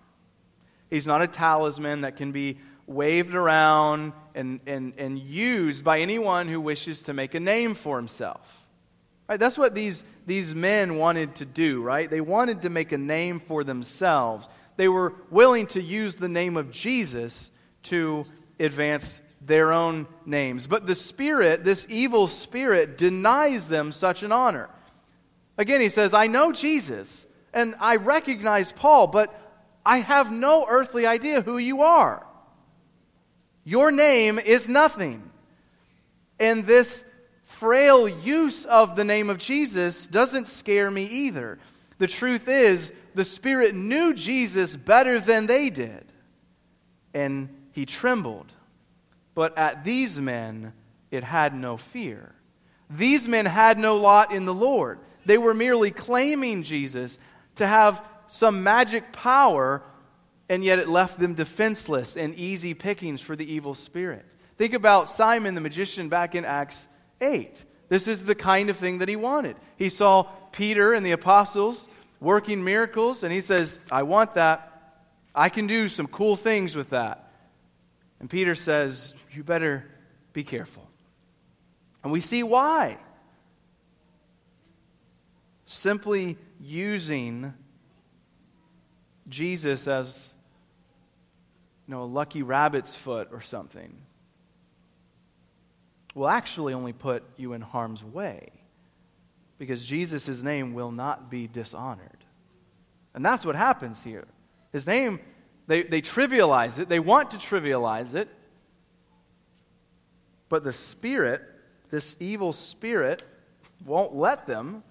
He's 0.90 1.08
not 1.08 1.22
a 1.22 1.28
talisman 1.28 2.02
that 2.02 2.18
can 2.18 2.32
be 2.32 2.60
waved 2.86 3.34
around 3.34 4.14
and, 4.36 4.60
and, 4.68 4.94
and 4.98 5.18
used 5.18 5.84
by 5.84 6.00
anyone 6.00 6.48
who 6.48 6.62
wishes 6.62 7.04
to 7.04 7.14
make 7.14 7.34
a 7.34 7.40
name 7.40 7.74
for 7.74 7.98
himself. 7.98 8.60
Right, 9.28 9.40
that's 9.40 9.58
what 9.58 9.74
these, 9.74 10.04
these 10.28 10.54
men 10.54 10.98
wanted 10.98 11.36
to 11.36 11.46
do, 11.46 11.82
right? 11.82 12.10
They 12.10 12.22
wanted 12.22 12.64
to 12.64 12.70
make 12.70 12.92
a 12.92 12.98
name 12.98 13.40
for 13.40 13.64
themselves. 13.64 14.50
They 14.76 14.90
were 14.90 15.14
willing 15.32 15.68
to 15.68 15.82
use 15.82 16.16
the 16.16 16.28
name 16.28 16.58
of 16.58 16.72
Jesus 16.72 17.52
to 17.84 18.26
advance 18.60 19.22
their 19.42 19.72
own 19.72 20.08
names. 20.26 20.68
But 20.68 20.86
the 20.86 20.96
spirit, 20.96 21.64
this 21.64 21.88
evil 21.90 22.28
spirit, 22.28 22.98
denies 22.98 23.68
them 23.68 23.92
such 23.92 24.24
an 24.24 24.32
honor. 24.32 24.70
Again, 25.58 25.82
he 25.82 25.90
says, 25.90 26.14
I 26.14 26.28
know 26.28 26.52
Jesus 26.52 27.28
and 27.54 27.76
I 27.80 27.98
recognize 27.98 28.72
Paul, 28.72 29.08
but 29.08 29.40
I 29.86 30.00
have 30.00 30.32
no 30.32 30.66
earthly 30.68 31.06
idea 31.06 31.42
who 31.42 31.58
you 31.58 31.82
are. 31.82 32.26
Your 33.64 33.92
name 33.92 34.40
is 34.40 34.68
nothing. 34.68 35.30
And 36.40 36.66
this 36.66 37.06
frail 37.44 38.08
use 38.08 38.66
of 38.66 38.96
the 38.96 39.04
name 39.04 39.30
of 39.30 39.38
Jesus 39.38 40.08
doesn't 40.08 40.48
scare 40.48 40.90
me 40.90 41.06
either. 41.06 41.60
The 42.00 42.08
truth 42.08 42.48
is, 42.48 42.92
the 43.14 43.24
Spirit 43.24 43.76
knew 43.76 44.14
Jesus 44.14 44.76
better 44.76 45.20
than 45.20 45.46
they 45.46 45.70
did, 45.70 46.04
and 47.14 47.50
he 47.72 47.86
trembled. 47.86 48.52
But 49.36 49.58
at 49.58 49.84
these 49.84 50.20
men, 50.20 50.74
it 51.12 51.24
had 51.24 51.54
no 51.54 51.78
fear. 51.78 52.34
These 52.90 53.28
men 53.28 53.46
had 53.46 53.78
no 53.78 53.98
lot 53.98 54.34
in 54.34 54.46
the 54.46 54.54
Lord. 54.54 55.00
They 55.26 55.38
were 55.38 55.54
merely 55.54 55.92
claiming 55.92 56.64
Jesus 56.64 57.20
to 57.56 57.68
have 57.68 58.04
some 58.28 58.64
magic 58.64 59.12
power, 59.12 59.84
and 60.50 60.64
yet 60.64 60.80
it 60.80 60.90
left 60.90 61.20
them 61.20 61.34
defenseless 61.34 62.18
and 62.18 62.36
easy 62.36 62.74
pickings 62.74 63.22
for 63.22 63.36
the 63.36 63.52
evil 63.52 63.74
spirit. 63.76 64.26
Think 64.58 64.74
about 64.74 65.10
Simon 65.10 65.56
the 65.56 65.62
magician 65.62 66.10
back 66.10 66.36
in 66.36 66.46
Acts 66.46 66.88
8. 67.22 67.66
This 67.90 68.08
is 68.08 68.26
the 68.26 68.36
kind 68.36 68.70
of 68.70 68.78
thing 68.78 69.00
that 69.00 69.10
he 69.10 69.16
wanted. 69.16 69.56
He 69.78 69.90
saw 69.90 70.24
Peter 70.52 70.94
and 70.94 71.06
the 71.06 71.12
apostles 71.12 71.88
working 72.20 72.64
miracles, 72.64 73.24
and 73.24 73.32
he 73.32 73.42
says, 73.42 73.80
I 73.92 74.04
want 74.04 74.36
that. 74.36 74.70
I 75.36 75.50
can 75.50 75.68
do 75.68 75.90
some 75.90 76.08
cool 76.08 76.36
things 76.36 76.76
with 76.76 76.92
that. 76.92 77.32
And 78.20 78.30
Peter 78.30 78.56
says, 78.56 79.14
You 79.34 79.44
better 79.44 79.86
be 80.32 80.44
careful. 80.44 80.88
And 82.04 82.12
we 82.12 82.20
see 82.20 82.44
why. 82.44 82.98
Simply 85.74 86.38
using 86.62 87.52
Jesus 89.28 89.88
as 89.88 90.32
you 91.88 91.96
know, 91.96 92.04
a 92.04 92.06
lucky 92.06 92.44
rabbit's 92.44 92.96
foot 92.96 93.30
or 93.32 93.42
something 93.42 93.98
will 96.14 96.28
actually 96.28 96.76
only 96.76 96.94
put 96.94 97.24
you 97.38 97.54
in 97.54 97.62
harm's 97.62 98.04
way 98.04 98.52
because 99.58 99.84
Jesus' 99.84 100.44
name 100.44 100.76
will 100.76 100.92
not 100.92 101.32
be 101.32 101.48
dishonored. 101.48 102.24
And 103.16 103.26
that's 103.26 103.44
what 103.44 103.56
happens 103.56 104.04
here. 104.04 104.28
His 104.72 104.86
name, 104.86 105.20
they, 105.66 105.82
they 105.82 106.04
trivialize 106.04 106.78
it, 106.78 106.88
they 106.88 107.00
want 107.00 107.32
to 107.32 107.38
trivialize 107.38 108.14
it, 108.14 108.30
but 110.50 110.64
the 110.64 110.72
Spirit, 110.72 111.42
this 111.90 112.16
evil 112.20 112.54
spirit, 112.54 113.24
won't 113.84 114.14
let 114.14 114.46
them. 114.46 114.84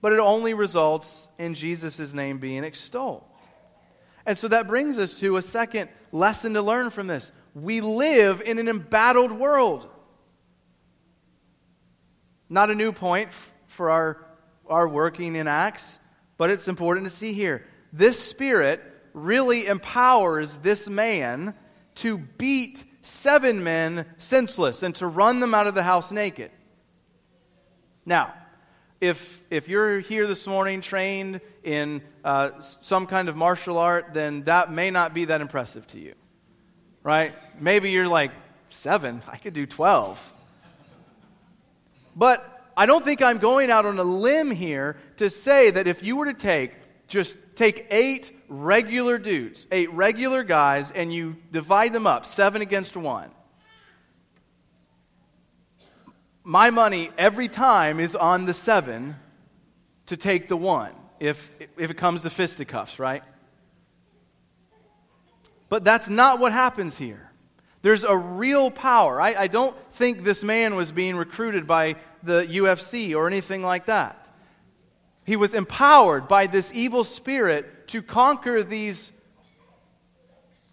But 0.00 0.12
it 0.12 0.18
only 0.18 0.54
results 0.54 1.28
in 1.38 1.54
Jesus' 1.54 2.14
name 2.14 2.38
being 2.38 2.64
extolled. 2.64 3.24
And 4.26 4.36
so 4.36 4.48
that 4.48 4.66
brings 4.66 4.98
us 4.98 5.14
to 5.20 5.36
a 5.36 5.42
second 5.42 5.88
lesson 6.12 6.54
to 6.54 6.62
learn 6.62 6.90
from 6.90 7.06
this. 7.06 7.32
We 7.54 7.80
live 7.80 8.42
in 8.44 8.58
an 8.58 8.68
embattled 8.68 9.32
world. 9.32 9.88
Not 12.48 12.70
a 12.70 12.74
new 12.74 12.92
point 12.92 13.30
for 13.66 13.90
our, 13.90 14.26
our 14.68 14.88
working 14.88 15.36
in 15.36 15.48
Acts, 15.48 16.00
but 16.36 16.50
it's 16.50 16.68
important 16.68 17.06
to 17.06 17.10
see 17.10 17.32
here. 17.32 17.66
This 17.92 18.18
Spirit 18.18 18.82
really 19.14 19.66
empowers 19.66 20.58
this 20.58 20.88
man 20.88 21.54
to 21.96 22.18
beat 22.18 22.84
seven 23.00 23.64
men 23.64 24.04
senseless 24.18 24.82
and 24.82 24.94
to 24.96 25.06
run 25.06 25.40
them 25.40 25.54
out 25.54 25.66
of 25.66 25.74
the 25.74 25.82
house 25.82 26.12
naked. 26.12 26.50
Now, 28.04 28.34
if, 29.00 29.42
if 29.50 29.68
you're 29.68 30.00
here 30.00 30.26
this 30.26 30.46
morning 30.46 30.80
trained 30.80 31.40
in 31.62 32.02
uh, 32.24 32.60
some 32.60 33.06
kind 33.06 33.28
of 33.28 33.36
martial 33.36 33.78
art, 33.78 34.14
then 34.14 34.44
that 34.44 34.72
may 34.72 34.90
not 34.90 35.14
be 35.14 35.26
that 35.26 35.40
impressive 35.40 35.86
to 35.88 35.98
you. 35.98 36.14
Right? 37.02 37.34
Maybe 37.60 37.90
you're 37.90 38.08
like, 38.08 38.32
seven? 38.70 39.22
I 39.28 39.36
could 39.36 39.54
do 39.54 39.66
12. 39.66 40.32
But 42.14 42.70
I 42.76 42.86
don't 42.86 43.04
think 43.04 43.22
I'm 43.22 43.38
going 43.38 43.70
out 43.70 43.86
on 43.86 43.98
a 43.98 44.04
limb 44.04 44.50
here 44.50 44.96
to 45.16 45.28
say 45.30 45.70
that 45.70 45.86
if 45.86 46.02
you 46.02 46.16
were 46.16 46.26
to 46.26 46.34
take, 46.34 46.72
just 47.08 47.36
take 47.54 47.86
eight 47.90 48.32
regular 48.48 49.18
dudes, 49.18 49.66
eight 49.70 49.92
regular 49.92 50.42
guys, 50.42 50.90
and 50.90 51.12
you 51.12 51.36
divide 51.52 51.92
them 51.92 52.06
up, 52.06 52.26
seven 52.26 52.62
against 52.62 52.96
one 52.96 53.30
my 56.46 56.70
money 56.70 57.10
every 57.18 57.48
time 57.48 57.98
is 57.98 58.14
on 58.14 58.44
the 58.44 58.54
seven 58.54 59.16
to 60.06 60.16
take 60.16 60.46
the 60.46 60.56
one 60.56 60.92
if, 61.18 61.50
if 61.76 61.90
it 61.90 61.96
comes 61.96 62.22
to 62.22 62.30
fisticuffs, 62.30 63.00
right? 63.00 63.24
But 65.68 65.82
that's 65.82 66.08
not 66.08 66.38
what 66.38 66.52
happens 66.52 66.96
here. 66.96 67.32
There's 67.82 68.04
a 68.04 68.16
real 68.16 68.70
power. 68.70 69.20
I, 69.20 69.34
I 69.34 69.46
don't 69.48 69.74
think 69.90 70.22
this 70.22 70.44
man 70.44 70.76
was 70.76 70.92
being 70.92 71.16
recruited 71.16 71.66
by 71.66 71.96
the 72.22 72.46
UFC 72.48 73.16
or 73.16 73.26
anything 73.26 73.64
like 73.64 73.86
that. 73.86 74.28
He 75.24 75.34
was 75.34 75.52
empowered 75.52 76.28
by 76.28 76.46
this 76.46 76.72
evil 76.72 77.02
spirit 77.02 77.88
to 77.88 78.02
conquer 78.02 78.62
these 78.62 79.10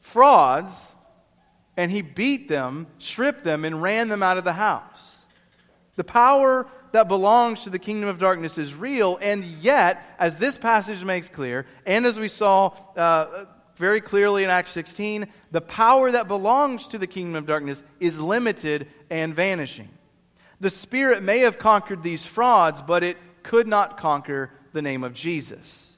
frauds, 0.01 0.95
and 1.75 1.89
he 1.89 2.03
beat 2.03 2.47
them, 2.47 2.85
stripped 2.99 3.43
them, 3.43 3.65
and 3.65 3.81
ran 3.81 4.09
them 4.09 4.21
out 4.21 4.37
of 4.37 4.43
the 4.43 4.53
house. 4.53 5.12
The 5.95 6.03
power 6.03 6.67
that 6.91 7.07
belongs 7.07 7.63
to 7.63 7.69
the 7.69 7.79
kingdom 7.79 8.09
of 8.09 8.19
darkness 8.19 8.57
is 8.57 8.75
real, 8.75 9.17
and 9.21 9.43
yet, 9.43 10.03
as 10.19 10.37
this 10.37 10.57
passage 10.57 11.03
makes 11.03 11.29
clear, 11.29 11.65
and 11.85 12.05
as 12.05 12.19
we 12.19 12.27
saw 12.27 12.75
uh, 12.95 13.45
very 13.75 14.01
clearly 14.01 14.43
in 14.43 14.49
Acts 14.49 14.71
16, 14.71 15.27
the 15.51 15.61
power 15.61 16.11
that 16.11 16.27
belongs 16.27 16.87
to 16.89 16.97
the 16.97 17.07
kingdom 17.07 17.35
of 17.35 17.45
darkness 17.45 17.83
is 17.99 18.19
limited 18.19 18.87
and 19.09 19.35
vanishing. 19.35 19.89
The 20.59 20.69
Spirit 20.69 21.23
may 21.23 21.39
have 21.39 21.59
conquered 21.59 22.03
these 22.03 22.25
frauds, 22.25 22.81
but 22.81 23.03
it 23.03 23.17
could 23.43 23.67
not 23.67 23.97
conquer 23.97 24.51
the 24.71 24.81
name 24.81 25.03
of 25.03 25.13
Jesus. 25.13 25.97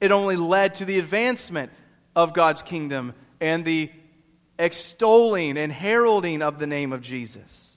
It 0.00 0.12
only 0.12 0.36
led 0.36 0.76
to 0.76 0.84
the 0.84 0.98
advancement 0.98 1.70
of 2.16 2.34
God's 2.34 2.62
kingdom 2.62 3.14
and 3.40 3.64
the 3.64 3.90
extolling 4.58 5.58
and 5.58 5.72
heralding 5.72 6.42
of 6.42 6.58
the 6.58 6.66
name 6.66 6.92
of 6.92 7.00
Jesus. 7.02 7.73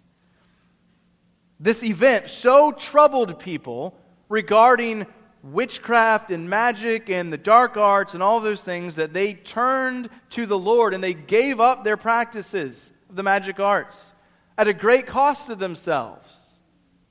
This 1.59 1.83
event 1.83 2.27
so 2.27 2.71
troubled 2.71 3.39
people 3.39 3.97
regarding 4.29 5.07
witchcraft 5.43 6.31
and 6.31 6.49
magic 6.49 7.09
and 7.09 7.31
the 7.31 7.37
dark 7.37 7.77
arts 7.77 8.13
and 8.13 8.21
all 8.21 8.39
those 8.39 8.63
things 8.63 8.95
that 8.95 9.13
they 9.13 9.33
turned 9.33 10.09
to 10.31 10.45
the 10.45 10.57
Lord 10.57 10.93
and 10.93 11.03
they 11.03 11.13
gave 11.13 11.59
up 11.59 11.83
their 11.83 11.97
practices 11.97 12.91
of 13.09 13.15
the 13.15 13.23
magic 13.23 13.59
arts 13.59 14.13
at 14.57 14.67
a 14.67 14.73
great 14.73 15.07
cost 15.07 15.47
to 15.47 15.55
themselves 15.55 16.55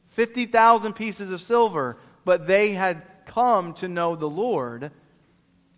50,000 0.09 0.95
pieces 0.95 1.31
of 1.31 1.41
silver, 1.41 1.99
but 2.25 2.47
they 2.47 2.73
had 2.73 3.03
come 3.27 3.75
to 3.75 3.89
know 3.89 4.17
the 4.17 4.29
Lord 4.29 4.91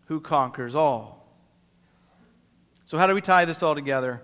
who 0.07 0.21
conquers 0.21 0.75
all. 0.75 1.27
So, 2.85 2.97
how 2.99 3.07
do 3.07 3.15
we 3.15 3.21
tie 3.21 3.45
this 3.45 3.63
all 3.63 3.75
together? 3.75 4.23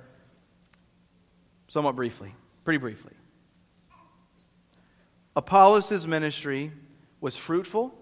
Somewhat 1.67 1.97
briefly, 1.97 2.35
pretty 2.65 2.79
briefly. 2.79 3.13
Apollos' 5.37 6.07
ministry 6.07 6.73
was 7.21 7.37
fruitful 7.37 7.95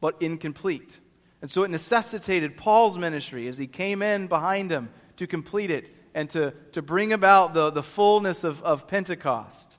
but 0.00 0.16
incomplete. 0.20 0.98
And 1.42 1.50
so 1.50 1.62
it 1.62 1.70
necessitated 1.70 2.56
Paul's 2.56 2.98
ministry 2.98 3.48
as 3.48 3.58
he 3.58 3.66
came 3.66 4.02
in 4.02 4.26
behind 4.26 4.70
him 4.70 4.90
to 5.16 5.26
complete 5.26 5.70
it 5.70 5.94
and 6.14 6.28
to, 6.30 6.52
to 6.72 6.82
bring 6.82 7.12
about 7.12 7.54
the, 7.54 7.70
the 7.70 7.82
fullness 7.82 8.44
of, 8.44 8.62
of 8.62 8.88
Pentecost. 8.88 9.78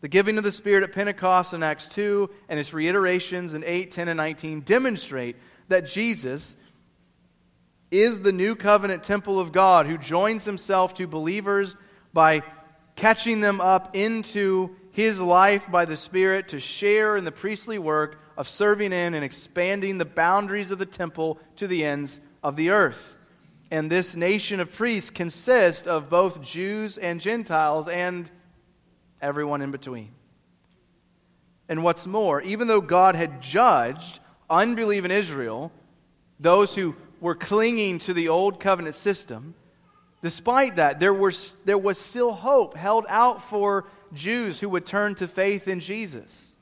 The 0.00 0.08
giving 0.08 0.36
of 0.36 0.44
the 0.44 0.52
Spirit 0.52 0.82
at 0.82 0.92
Pentecost 0.92 1.54
in 1.54 1.62
Acts 1.62 1.88
2 1.88 2.28
and 2.48 2.60
its 2.60 2.74
reiterations 2.74 3.54
in 3.54 3.64
8, 3.64 3.90
10, 3.90 4.08
and 4.08 4.16
19 4.18 4.60
demonstrate 4.60 5.36
that 5.68 5.86
Jesus 5.86 6.56
is 7.90 8.20
the 8.20 8.32
new 8.32 8.56
covenant 8.56 9.04
temple 9.04 9.38
of 9.38 9.52
God 9.52 9.86
who 9.86 9.96
joins 9.96 10.44
himself 10.44 10.94
to 10.94 11.06
believers 11.06 11.76
by 12.12 12.42
catching 12.96 13.40
them 13.40 13.60
up 13.60 13.94
into 13.96 14.76
his 14.94 15.20
life 15.20 15.68
by 15.68 15.84
the 15.84 15.96
Spirit 15.96 16.46
to 16.48 16.60
share 16.60 17.16
in 17.16 17.24
the 17.24 17.32
priestly 17.32 17.80
work 17.80 18.20
of 18.36 18.48
serving 18.48 18.92
in 18.92 19.14
and 19.14 19.24
expanding 19.24 19.98
the 19.98 20.04
boundaries 20.04 20.70
of 20.70 20.78
the 20.78 20.86
temple 20.86 21.40
to 21.56 21.66
the 21.66 21.84
ends 21.84 22.20
of 22.44 22.54
the 22.54 22.70
earth. 22.70 23.16
And 23.72 23.90
this 23.90 24.14
nation 24.14 24.60
of 24.60 24.70
priests 24.70 25.10
consists 25.10 25.88
of 25.88 26.08
both 26.08 26.40
Jews 26.40 26.96
and 26.96 27.20
Gentiles 27.20 27.88
and 27.88 28.30
everyone 29.20 29.62
in 29.62 29.72
between. 29.72 30.10
And 31.68 31.82
what's 31.82 32.06
more, 32.06 32.40
even 32.42 32.68
though 32.68 32.80
God 32.80 33.16
had 33.16 33.42
judged 33.42 34.20
unbelief 34.48 35.04
in 35.04 35.10
Israel, 35.10 35.72
those 36.38 36.76
who 36.76 36.94
were 37.20 37.34
clinging 37.34 37.98
to 38.00 38.14
the 38.14 38.28
old 38.28 38.60
covenant 38.60 38.94
system, 38.94 39.56
despite 40.22 40.76
that, 40.76 41.00
there, 41.00 41.12
were, 41.12 41.32
there 41.64 41.78
was 41.78 41.98
still 41.98 42.30
hope 42.30 42.76
held 42.76 43.06
out 43.08 43.42
for 43.42 43.86
Jews 44.14 44.60
who 44.60 44.68
would 44.70 44.86
turn 44.86 45.14
to 45.16 45.28
faith 45.28 45.68
in 45.68 45.80
Jesus. 45.80 46.54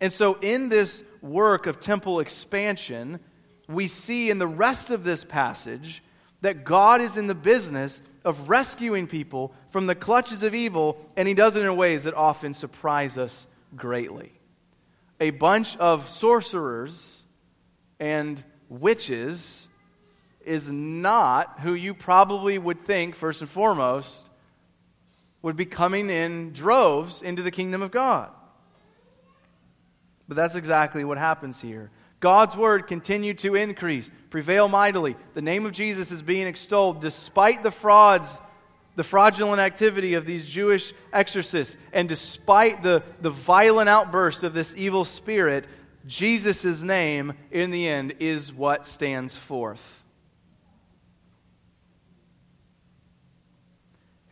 And 0.00 0.12
so, 0.12 0.34
in 0.40 0.68
this 0.68 1.04
work 1.22 1.66
of 1.66 1.80
temple 1.80 2.20
expansion, 2.20 3.20
we 3.68 3.88
see 3.88 4.30
in 4.30 4.38
the 4.38 4.46
rest 4.46 4.90
of 4.90 5.04
this 5.04 5.24
passage 5.24 6.02
that 6.42 6.64
God 6.64 7.00
is 7.00 7.16
in 7.16 7.26
the 7.26 7.34
business 7.34 8.02
of 8.24 8.48
rescuing 8.48 9.06
people 9.06 9.54
from 9.70 9.86
the 9.86 9.94
clutches 9.94 10.42
of 10.42 10.54
evil, 10.54 10.98
and 11.16 11.26
He 11.26 11.34
does 11.34 11.56
it 11.56 11.62
in 11.62 11.76
ways 11.76 12.04
that 12.04 12.14
often 12.14 12.54
surprise 12.54 13.16
us 13.16 13.46
greatly. 13.74 14.32
A 15.18 15.30
bunch 15.30 15.76
of 15.78 16.08
sorcerers 16.08 17.24
and 17.98 18.42
witches 18.68 19.68
is 20.44 20.70
not 20.70 21.60
who 21.60 21.74
you 21.74 21.94
probably 21.94 22.58
would 22.58 22.84
think, 22.84 23.14
first 23.14 23.40
and 23.40 23.50
foremost, 23.50 24.25
would 25.42 25.56
be 25.56 25.66
coming 25.66 26.10
in 26.10 26.52
droves 26.52 27.22
into 27.22 27.42
the 27.42 27.50
kingdom 27.50 27.82
of 27.82 27.90
God. 27.90 28.30
But 30.28 30.36
that's 30.36 30.56
exactly 30.56 31.04
what 31.04 31.18
happens 31.18 31.60
here. 31.60 31.90
God's 32.18 32.56
word 32.56 32.86
continued 32.86 33.38
to 33.40 33.54
increase, 33.54 34.10
prevail 34.30 34.68
mightily. 34.68 35.16
The 35.34 35.42
name 35.42 35.66
of 35.66 35.72
Jesus 35.72 36.10
is 36.10 36.22
being 36.22 36.46
extolled 36.46 37.00
despite 37.00 37.62
the 37.62 37.70
frauds, 37.70 38.40
the 38.96 39.04
fraudulent 39.04 39.60
activity 39.60 40.14
of 40.14 40.24
these 40.24 40.48
Jewish 40.48 40.94
exorcists, 41.12 41.76
and 41.92 42.08
despite 42.08 42.82
the, 42.82 43.02
the 43.20 43.30
violent 43.30 43.88
outburst 43.88 44.42
of 44.42 44.54
this 44.54 44.74
evil 44.76 45.04
spirit. 45.04 45.66
Jesus' 46.06 46.82
name, 46.82 47.34
in 47.50 47.70
the 47.70 47.86
end, 47.86 48.14
is 48.20 48.52
what 48.52 48.86
stands 48.86 49.36
forth. 49.36 50.02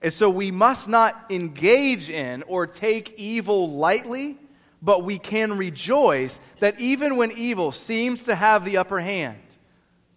And 0.04 0.12
so 0.12 0.28
we 0.28 0.50
must 0.50 0.86
not 0.86 1.30
engage 1.30 2.10
in 2.10 2.42
or 2.42 2.66
take 2.66 3.18
evil 3.18 3.70
lightly, 3.70 4.36
but 4.82 5.02
we 5.02 5.18
can 5.18 5.56
rejoice 5.56 6.42
that 6.58 6.78
even 6.78 7.16
when 7.16 7.32
evil 7.32 7.72
seems 7.72 8.24
to 8.24 8.34
have 8.34 8.66
the 8.66 8.76
upper 8.76 9.00
hand, 9.00 9.40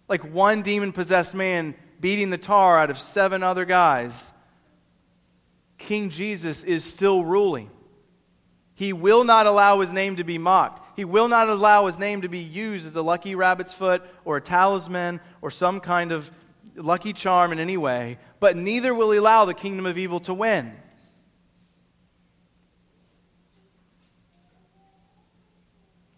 like 0.06 0.22
one 0.30 0.60
demon 0.60 0.92
possessed 0.92 1.34
man 1.34 1.74
beating 2.00 2.28
the 2.28 2.36
tar 2.36 2.78
out 2.78 2.90
of 2.90 2.98
seven 2.98 3.42
other 3.42 3.64
guys, 3.64 4.30
King 5.78 6.10
Jesus 6.10 6.64
is 6.64 6.84
still 6.84 7.24
ruling. 7.24 7.70
He 8.74 8.92
will 8.92 9.24
not 9.24 9.46
allow 9.46 9.80
his 9.80 9.94
name 9.94 10.16
to 10.16 10.24
be 10.24 10.36
mocked. 10.36 10.98
He 10.98 11.06
will 11.06 11.28
not 11.28 11.48
allow 11.48 11.86
his 11.86 11.98
name 11.98 12.20
to 12.20 12.28
be 12.28 12.40
used 12.40 12.86
as 12.86 12.94
a 12.94 13.00
lucky 13.00 13.34
rabbit's 13.34 13.72
foot 13.72 14.02
or 14.26 14.36
a 14.36 14.42
talisman 14.42 15.20
or 15.40 15.50
some 15.50 15.80
kind 15.80 16.12
of 16.12 16.30
lucky 16.78 17.12
charm 17.12 17.52
in 17.52 17.58
any 17.58 17.76
way, 17.76 18.18
but 18.40 18.56
neither 18.56 18.94
will 18.94 19.10
he 19.10 19.18
allow 19.18 19.44
the 19.44 19.54
kingdom 19.54 19.86
of 19.86 19.98
evil 19.98 20.20
to 20.20 20.34
win. 20.34 20.74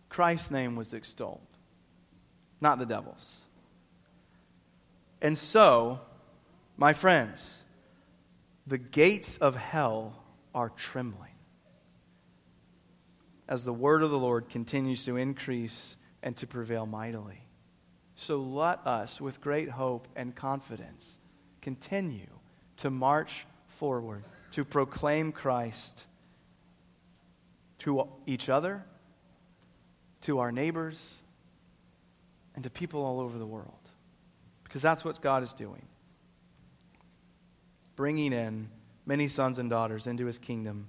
Christ's 0.08 0.50
name 0.50 0.76
was 0.76 0.92
extolled, 0.92 1.40
not 2.60 2.78
the 2.78 2.86
devil's. 2.86 3.40
And 5.22 5.36
so, 5.36 6.00
my 6.76 6.92
friends, 6.92 7.64
the 8.66 8.78
gates 8.78 9.36
of 9.38 9.56
hell 9.56 10.22
are 10.54 10.70
trembling 10.70 11.30
as 13.48 13.64
the 13.64 13.72
word 13.72 14.02
of 14.02 14.10
the 14.10 14.18
Lord 14.18 14.48
continues 14.48 15.04
to 15.04 15.16
increase 15.16 15.96
and 16.22 16.36
to 16.36 16.46
prevail 16.46 16.86
mightily. 16.86 17.46
So 18.20 18.36
let 18.36 18.86
us, 18.86 19.18
with 19.18 19.40
great 19.40 19.70
hope 19.70 20.06
and 20.14 20.36
confidence, 20.36 21.18
continue 21.62 22.26
to 22.76 22.90
march 22.90 23.46
forward, 23.66 24.24
to 24.50 24.62
proclaim 24.62 25.32
Christ 25.32 26.04
to 27.78 28.06
each 28.26 28.50
other, 28.50 28.84
to 30.20 30.38
our 30.38 30.52
neighbors, 30.52 31.16
and 32.54 32.62
to 32.62 32.68
people 32.68 33.02
all 33.02 33.20
over 33.20 33.38
the 33.38 33.46
world. 33.46 33.88
Because 34.64 34.82
that's 34.82 35.02
what 35.02 35.22
God 35.22 35.42
is 35.42 35.54
doing 35.54 35.86
bringing 37.96 38.32
in 38.32 38.68
many 39.04 39.28
sons 39.28 39.58
and 39.58 39.68
daughters 39.68 40.06
into 40.06 40.24
his 40.26 40.38
kingdom 40.38 40.88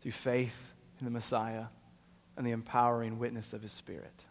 through 0.00 0.10
faith 0.10 0.74
in 1.00 1.04
the 1.04 1.10
Messiah 1.10 1.66
and 2.36 2.46
the 2.46 2.50
empowering 2.52 3.18
witness 3.18 3.52
of 3.52 3.62
his 3.62 3.70
Spirit. 3.70 4.26